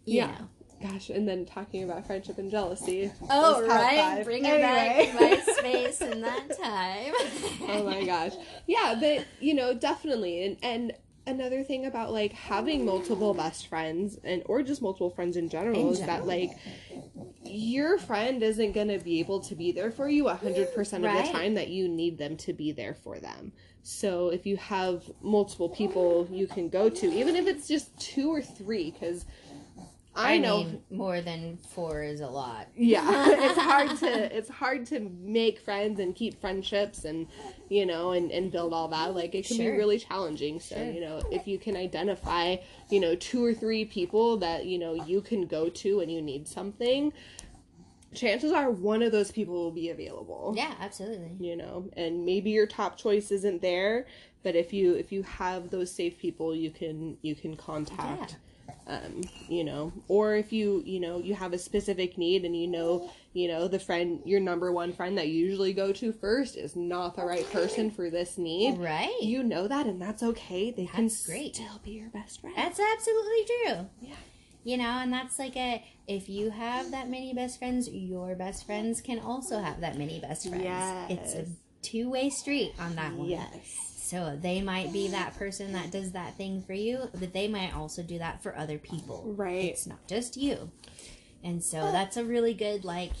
You 0.05 0.17
Yeah. 0.17 0.27
know. 0.27 0.49
Gosh, 0.89 1.09
and 1.09 1.27
then 1.27 1.45
talking 1.45 1.83
about 1.85 2.05
friendship 2.05 2.37
and 2.37 2.51
jealousy. 2.51 3.09
Oh, 3.29 3.65
right. 3.65 3.97
five. 3.97 4.25
Bring 4.25 4.43
it 4.43 4.49
Anyway. 4.49 5.11
back 5.17 5.45
to 5.45 5.61
MySpace 5.63 6.01
in 6.11 6.21
that 6.21 6.47
time. 6.61 7.13
oh 7.69 7.83
my 7.85 8.03
gosh 8.05 8.33
yeah 8.67 8.95
but 8.99 9.25
you 9.39 9.53
know 9.53 9.73
definitely 9.73 10.45
and 10.45 10.57
and 10.61 10.93
another 11.27 11.63
thing 11.63 11.85
about 11.85 12.11
like 12.11 12.33
having 12.33 12.85
multiple 12.85 13.33
best 13.33 13.67
friends 13.67 14.17
and 14.23 14.43
or 14.45 14.61
just 14.61 14.81
multiple 14.81 15.09
friends 15.09 15.37
in 15.37 15.49
general 15.49 15.87
In 15.87 15.93
is 15.93 15.99
that 16.01 16.25
like 16.27 16.51
your 17.43 17.97
friend 17.97 18.41
isn't 18.43 18.71
going 18.73 18.87
to 18.87 18.97
be 18.99 19.19
able 19.19 19.39
to 19.41 19.55
be 19.55 19.71
there 19.71 19.91
for 19.91 20.09
you 20.09 20.25
100% 20.25 20.93
of 20.97 21.03
Right. 21.03 21.25
the 21.25 21.31
time 21.31 21.53
that 21.55 21.69
you 21.69 21.87
need 21.87 22.17
them 22.17 22.37
to 22.37 22.53
be 22.53 22.71
there 22.71 22.93
for 22.93 23.19
them 23.19 23.51
so 23.83 24.29
if 24.29 24.45
you 24.45 24.57
have 24.57 25.03
multiple 25.21 25.69
people 25.69 26.27
you 26.31 26.47
can 26.47 26.69
go 26.69 26.89
to 26.89 27.07
even 27.13 27.35
if 27.35 27.47
it's 27.47 27.67
just 27.67 27.95
two 27.99 28.29
or 28.33 28.41
three 28.41 28.91
because 28.91 29.25
I, 30.15 30.37
know 30.37 30.63
mean, 30.63 30.81
more 30.89 31.21
than 31.21 31.57
four 31.57 32.01
is 32.03 32.21
a 32.21 32.27
lot. 32.27 32.67
yeah 32.75 33.25
it's 33.29 33.59
hard 33.59 33.97
to 33.97 34.37
it's 34.37 34.49
hard 34.49 34.85
to 34.87 34.99
make 35.21 35.59
friends 35.59 35.99
and 35.99 36.15
keep 36.15 36.39
friendships 36.39 37.05
and 37.05 37.27
you 37.69 37.85
know 37.85 38.11
and, 38.11 38.31
and 38.31 38.51
build 38.51 38.73
all 38.73 38.87
that 38.89 39.13
like 39.13 39.35
it 39.35 39.45
can 39.45 39.57
Sure. 39.57 39.71
be 39.71 39.77
really 39.77 39.99
challenging 39.99 40.59
so 40.59 40.75
Sure. 40.75 40.85
you 40.85 41.01
know 41.01 41.21
if 41.31 41.47
you 41.47 41.57
can 41.57 41.75
identify 41.75 42.55
you 42.89 42.99
know 42.99 43.15
two 43.15 43.43
or 43.43 43.53
three 43.53 43.83
people 43.85 44.37
that 44.37 44.65
you 44.65 44.79
know 44.79 44.93
you 44.93 45.21
can 45.21 45.45
go 45.47 45.69
to 45.69 45.97
when 45.97 46.09
you 46.09 46.21
need 46.21 46.47
something 46.47 47.11
chances 48.13 48.51
are 48.53 48.71
one 48.71 49.03
of 49.03 49.11
those 49.11 49.29
people 49.31 49.53
will 49.55 49.71
be 49.71 49.89
available 49.89 50.53
Yeah, 50.55 50.73
absolutely. 50.79 51.35
you 51.39 51.57
know 51.57 51.89
and 51.97 52.23
maybe 52.25 52.51
your 52.51 52.65
top 52.67 52.97
choice 52.97 53.29
isn't 53.31 53.61
there 53.61 54.05
but 54.43 54.55
if 54.55 54.71
you 54.71 54.93
if 54.95 55.11
you 55.11 55.23
have 55.23 55.69
those 55.69 55.91
safe 55.91 56.17
people 56.17 56.55
you 56.55 56.69
can 56.71 57.17
you 57.21 57.35
can 57.35 57.57
contact 57.57 58.37
um 58.87 59.21
you 59.49 59.63
know 59.63 59.91
or 60.07 60.35
if 60.35 60.53
you 60.53 60.83
you 60.85 60.99
know 60.99 61.17
you 61.19 61.33
have 61.33 61.53
a 61.53 61.57
specific 61.57 62.17
need 62.17 62.45
and 62.45 62.55
you 62.55 62.67
know 62.67 63.09
you 63.33 63.47
know 63.47 63.67
the 63.67 63.79
friend 63.79 64.21
your 64.25 64.39
number 64.39 64.71
one 64.71 64.93
friend 64.93 65.17
that 65.17 65.27
you 65.27 65.33
usually 65.45 65.73
go 65.73 65.91
to 65.91 66.11
first 66.11 66.55
is 66.55 66.75
not 66.75 67.15
the 67.15 67.23
right 67.25 67.49
person 67.51 67.89
for 67.89 68.09
this 68.11 68.37
need 68.37 68.77
Right. 68.77 69.15
you 69.21 69.41
know 69.43 69.67
that 69.67 69.87
and 69.87 69.99
that's 70.01 70.21
okay 70.21 70.69
they 70.71 70.85
can 70.85 71.05
That's 71.05 71.25
great. 71.25 71.55
still 71.55 71.79
be 71.83 71.91
your 71.91 72.09
best 72.09 72.41
friend 72.41 72.55
That's 72.55 72.79
absolutely 72.79 73.45
true. 73.45 73.89
Yeah. 74.01 74.15
You 74.63 74.77
know, 74.77 74.83
and 74.85 75.13
that's 75.13 75.37
like 75.37 75.55
a 75.57 75.83
if 76.07 76.27
you 76.27 76.49
have 76.49 76.89
that 76.91 77.07
many 77.07 77.33
best 77.35 77.59
friends, 77.59 77.87
your 77.87 78.33
best 78.35 78.65
friends 78.65 78.99
can 78.99 79.19
also 79.19 79.59
have 79.59 79.81
that 79.81 79.95
many 79.95 80.19
best 80.19 80.47
friends. 80.49 80.63
yes. 80.63 81.11
It's 81.11 81.33
a 81.35 81.45
two 81.83 82.09
way 82.09 82.29
street 82.31 82.73
on 82.79 82.95
that 82.95 83.13
one. 83.13 83.27
yes 83.29 83.94
So 84.05 84.37
they 84.39 84.61
might 84.61 84.93
be 84.93 85.07
that 85.07 85.35
person 85.35 85.73
that 85.73 85.89
does 85.89 86.11
that 86.11 86.37
thing 86.37 86.61
for 86.61 86.73
you, 86.73 87.09
but 87.19 87.33
they 87.33 87.47
might 87.47 87.75
also 87.75 88.03
do 88.03 88.19
that 88.19 88.43
for 88.43 88.55
other 88.55 88.77
people. 88.77 89.33
Right. 89.35 89.65
It's 89.65 89.87
not 89.87 90.07
just 90.07 90.37
you. 90.37 90.71
And 91.43 91.63
so 91.63 91.91
that's 91.91 92.15
a 92.15 92.23
really 92.23 92.53
good 92.53 92.85
like 92.85 93.13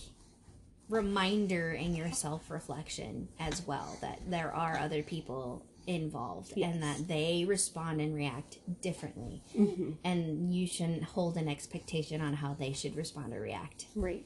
reminder 0.87 1.71
in 1.71 1.95
your 1.95 2.11
self 2.11 2.51
reflection 2.51 3.29
as 3.39 3.65
well 3.65 3.97
that 4.01 4.19
there 4.27 4.53
are 4.53 4.77
other 4.77 5.01
people 5.01 5.65
involved 5.87 6.55
and 6.55 6.83
that 6.83 7.07
they 7.07 7.45
respond 7.47 7.99
and 7.99 8.13
react 8.13 8.59
differently. 8.81 9.41
Mm-hmm. 9.57 9.91
And 10.03 10.53
you 10.53 10.67
shouldn't 10.67 11.03
hold 11.03 11.37
an 11.37 11.47
expectation 11.47 12.21
on 12.21 12.35
how 12.35 12.53
they 12.53 12.73
should 12.73 12.95
respond 12.95 13.33
or 13.33 13.41
react. 13.41 13.85
right 13.95 14.25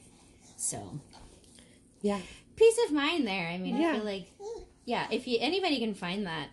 So 0.56 1.00
yeah 2.02 2.20
peace 2.60 2.78
of 2.86 2.92
mind 2.92 3.26
there. 3.26 3.48
I 3.48 3.56
mean, 3.56 3.76
I 3.76 3.94
feel 3.94 4.04
like, 4.04 4.26
yeah, 4.84 5.06
if 5.10 5.26
you 5.26 5.38
anybody 5.40 5.78
can 5.78 5.94
find 5.94 6.26
that 6.26 6.48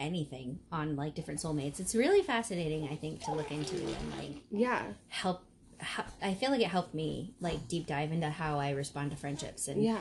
anything 0.00 0.60
on 0.70 0.96
like 0.96 1.14
different 1.14 1.40
soulmates, 1.40 1.80
it's 1.80 1.94
really 1.94 2.22
fascinating. 2.22 2.88
I 2.90 2.96
think 2.96 3.22
to 3.24 3.32
look 3.32 3.50
into 3.50 3.76
and 3.76 4.10
like 4.18 4.42
yeah 4.50 4.82
help. 5.08 5.42
hel- 5.78 6.06
I 6.22 6.34
feel 6.34 6.50
like 6.50 6.60
it 6.60 6.68
helped 6.68 6.94
me 6.94 7.34
like 7.40 7.68
deep 7.68 7.86
dive 7.86 8.12
into 8.12 8.30
how 8.30 8.58
I 8.58 8.70
respond 8.70 9.10
to 9.12 9.16
friendships 9.16 9.68
and 9.68 9.82
yeah 9.82 10.00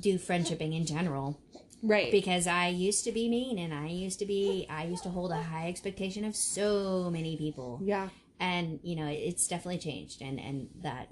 do 0.00 0.16
friendshipping 0.18 0.74
in 0.74 0.86
general 0.86 1.38
right 1.82 2.10
because 2.12 2.46
I 2.46 2.68
used 2.68 3.04
to 3.04 3.12
be 3.12 3.28
mean 3.28 3.58
and 3.58 3.74
I 3.74 3.88
used 3.88 4.18
to 4.20 4.26
be 4.26 4.66
I 4.70 4.84
used 4.84 5.02
to 5.02 5.10
hold 5.10 5.32
a 5.32 5.42
high 5.42 5.68
expectation 5.68 6.24
of 6.24 6.34
so 6.36 7.10
many 7.10 7.36
people 7.36 7.80
yeah 7.82 8.08
and 8.40 8.78
you 8.82 8.94
know 8.96 9.06
it's 9.06 9.46
definitely 9.48 9.78
changed 9.78 10.22
and 10.22 10.38
and 10.40 10.68
that 10.82 11.08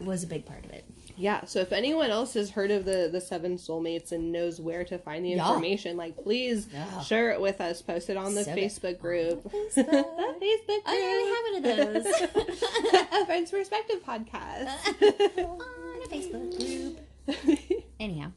was 0.00 0.22
a 0.24 0.26
big 0.26 0.46
part 0.46 0.64
of 0.64 0.70
it. 0.72 0.84
Yeah, 1.16 1.44
so 1.44 1.60
if 1.60 1.72
anyone 1.72 2.10
else 2.10 2.34
has 2.34 2.50
heard 2.50 2.70
of 2.70 2.84
the 2.86 3.08
the 3.12 3.20
seven 3.20 3.56
soulmates 3.58 4.12
and 4.12 4.32
knows 4.32 4.60
where 4.60 4.82
to 4.84 4.98
find 4.98 5.24
the 5.24 5.30
Yeah. 5.30 5.46
information, 5.48 5.96
like 5.96 6.16
please 6.22 6.66
Yeah. 6.72 7.00
share 7.02 7.30
it 7.32 7.40
with 7.40 7.60
us. 7.60 7.82
Post 7.82 8.08
it 8.10 8.16
on 8.16 8.34
the 8.34 8.44
So. 8.44 8.52
Facebook 8.52 8.98
group. 8.98 9.44
Facebook. 9.74 10.40
Facebook 10.40 10.80
I 10.86 11.56
already 11.62 11.64
have 11.66 11.84
one 11.84 11.94
of 11.94 12.04
those. 12.04 13.06
a 13.22 13.26
Friends 13.26 13.50
Perspective 13.50 14.00
podcast. 14.06 14.68
on 15.38 16.02
a 16.02 16.08
Facebook 16.08 16.56
group. 16.56 17.78
Anyhow, 18.00 18.32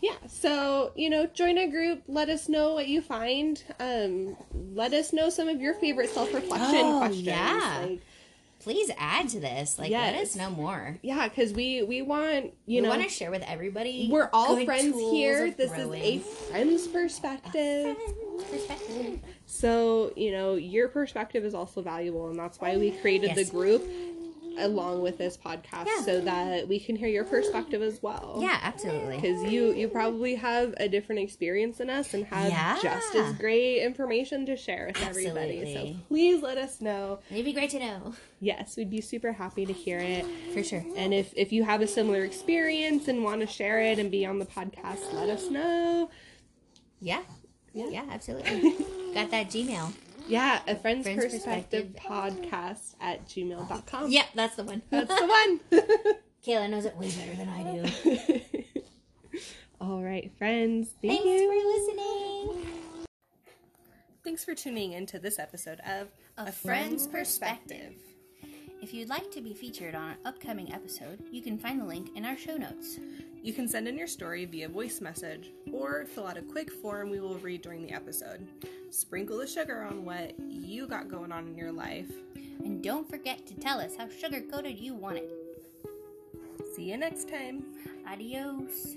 yeah, 0.00 0.14
so 0.28 0.92
you 0.94 1.10
know, 1.10 1.26
join 1.26 1.58
a 1.58 1.68
group. 1.68 2.02
Let 2.06 2.28
us 2.30 2.48
know 2.48 2.72
what 2.72 2.86
you 2.88 3.02
find. 3.02 3.62
Um, 3.80 4.36
let 4.74 4.92
us 4.94 5.12
know 5.12 5.28
some 5.28 5.48
of 5.48 5.60
your 5.60 5.74
favorite 5.74 6.08
self 6.10 6.32
reflection 6.32 6.80
Oh, 6.84 6.98
questions. 7.00 7.26
yeah. 7.26 7.78
Like, 7.86 8.00
please 8.62 8.90
add 8.98 9.28
to 9.30 9.40
this. 9.40 9.78
Like, 9.78 9.90
let 9.90 10.14
Yes. 10.14 10.30
us 10.30 10.36
know 10.36 10.50
more. 10.50 10.98
yeah, 11.02 11.28
because 11.28 11.52
we 11.52 11.82
we 11.82 12.02
want 12.02 12.46
you 12.66 12.76
we 12.76 12.80
know 12.80 12.88
want 12.90 13.02
to 13.02 13.08
share 13.08 13.30
with 13.30 13.42
everybody. 13.46 14.08
we're 14.10 14.30
all 14.32 14.62
friends 14.64 14.96
here. 14.98 15.50
This 15.50 15.70
growing. 15.72 16.02
is 16.02 16.22
a 16.22 16.24
friend's 16.50 16.86
perspective. 16.88 17.96
Friend 17.96 18.50
perspective. 18.50 19.18
So, 19.46 20.12
you 20.16 20.30
know, 20.32 20.54
your 20.54 20.88
perspective 20.88 21.44
is 21.44 21.54
also 21.54 21.82
valuable, 21.82 22.28
and 22.30 22.38
that's 22.38 22.60
why 22.60 22.76
we 22.76 22.92
created 22.92 23.32
Yes. 23.34 23.36
the 23.36 23.44
group 23.50 23.82
along 24.58 25.02
with 25.02 25.18
this 25.18 25.36
podcast 25.36 25.86
Yeah. 25.86 26.02
so 26.02 26.20
that 26.20 26.68
we 26.68 26.78
can 26.78 26.96
hear 26.96 27.08
your 27.08 27.24
perspective 27.24 27.82
as 27.82 28.02
well. 28.02 28.38
Yeah, 28.40 28.58
absolutely. 28.62 29.16
Because 29.16 29.44
you, 29.44 29.72
you 29.72 29.88
probably 29.88 30.34
have 30.36 30.74
a 30.78 30.88
different 30.88 31.20
experience 31.20 31.78
than 31.78 31.90
us 31.90 32.14
and 32.14 32.24
have 32.26 32.50
Yeah. 32.50 32.78
just 32.82 33.14
as 33.14 33.32
great 33.34 33.82
information 33.82 34.46
to 34.46 34.56
share 34.56 34.86
with 34.88 35.02
everybody. 35.06 35.74
So 35.74 35.94
please 36.08 36.42
let 36.42 36.58
us 36.58 36.80
know. 36.80 37.20
It'd 37.30 37.44
be 37.44 37.52
great 37.52 37.70
to 37.70 37.78
know. 37.78 38.14
Yes, 38.40 38.76
we'd 38.76 38.90
be 38.90 39.00
super 39.00 39.32
happy 39.32 39.64
to 39.66 39.72
hear 39.72 39.98
it. 39.98 40.24
For 40.52 40.62
sure. 40.62 40.84
And 40.96 41.14
if, 41.14 41.32
if 41.36 41.52
you 41.52 41.64
have 41.64 41.80
a 41.80 41.86
similar 41.86 42.24
experience 42.24 43.08
and 43.08 43.22
want 43.22 43.40
to 43.40 43.46
share 43.46 43.80
it 43.80 43.98
and 43.98 44.10
be 44.10 44.26
on 44.26 44.38
the 44.38 44.46
podcast, 44.46 45.12
let 45.12 45.28
us 45.28 45.48
know. 45.50 46.10
Yeah. 47.00 47.22
Yeah. 47.72 47.88
Yeah, 47.88 48.04
absolutely. 48.10 48.72
Got 49.14 49.30
that 49.30 49.48
Gmail. 49.48 49.92
Yeah, 50.28 50.60
a 50.66 50.76
friend's, 50.76 51.04
Friend's 51.04 51.24
perspective, 51.24 51.94
Perspective. 51.94 52.46
podcast 52.50 52.94
at 53.00 53.26
gmail.com. 53.28 54.10
Yep, 54.10 54.26
that's 54.34 54.56
the 54.56 54.64
one. 54.64 54.82
That's 54.90 55.08
the 55.08 55.26
one. 55.72 55.82
Kayla 56.46 56.70
knows 56.70 56.84
it 56.84 56.96
way 56.96 57.10
better 57.10 57.34
than 57.34 57.48
I 57.48 57.62
do. 57.62 58.40
All 59.80 60.02
right, 60.02 60.30
friends. 60.38 60.90
Thank 61.02 61.22
Thanks 61.22 61.26
you. 61.26 61.48
for 61.48 62.52
listening. 62.56 62.66
Thanks 64.24 64.44
for 64.44 64.54
tuning 64.54 64.92
in 64.92 65.06
to 65.06 65.18
this 65.18 65.38
episode 65.38 65.80
of 65.80 66.08
A 66.36 66.52
Friend's 66.52 67.06
Perspective. 67.08 67.94
If 68.82 68.92
you'd 68.92 69.08
like 69.08 69.30
to 69.30 69.40
be 69.40 69.54
featured 69.54 69.94
on 69.94 70.10
an 70.10 70.16
upcoming 70.24 70.72
episode, 70.74 71.22
you 71.30 71.40
can 71.40 71.56
find 71.56 71.80
the 71.80 71.84
link 71.84 72.10
in 72.16 72.24
our 72.24 72.36
show 72.36 72.56
notes. 72.56 72.98
You 73.40 73.52
can 73.52 73.68
send 73.68 73.86
in 73.86 73.96
your 73.96 74.08
story 74.08 74.44
via 74.44 74.68
voice 74.68 75.00
message 75.00 75.52
or 75.72 76.04
fill 76.04 76.26
out 76.26 76.36
a 76.36 76.42
quick 76.42 76.68
form 76.68 77.08
we 77.08 77.20
will 77.20 77.36
read 77.36 77.62
during 77.62 77.86
the 77.86 77.92
episode. 77.92 78.44
Sprinkle 78.90 79.38
the 79.38 79.46
sugar 79.46 79.82
on 79.82 80.04
what 80.04 80.34
you 80.40 80.88
got 80.88 81.08
going 81.08 81.30
on 81.30 81.46
in 81.46 81.56
your 81.56 81.70
life. 81.70 82.10
And 82.34 82.82
don't 82.82 83.08
forget 83.08 83.46
to 83.46 83.54
tell 83.54 83.78
us 83.78 83.94
how 83.96 84.08
sugar 84.08 84.40
coated 84.40 84.80
you 84.80 84.94
want 84.94 85.18
it. 85.18 85.30
See 86.74 86.90
you 86.90 86.96
next 86.96 87.28
time. 87.28 87.62
Adios. 88.10 88.96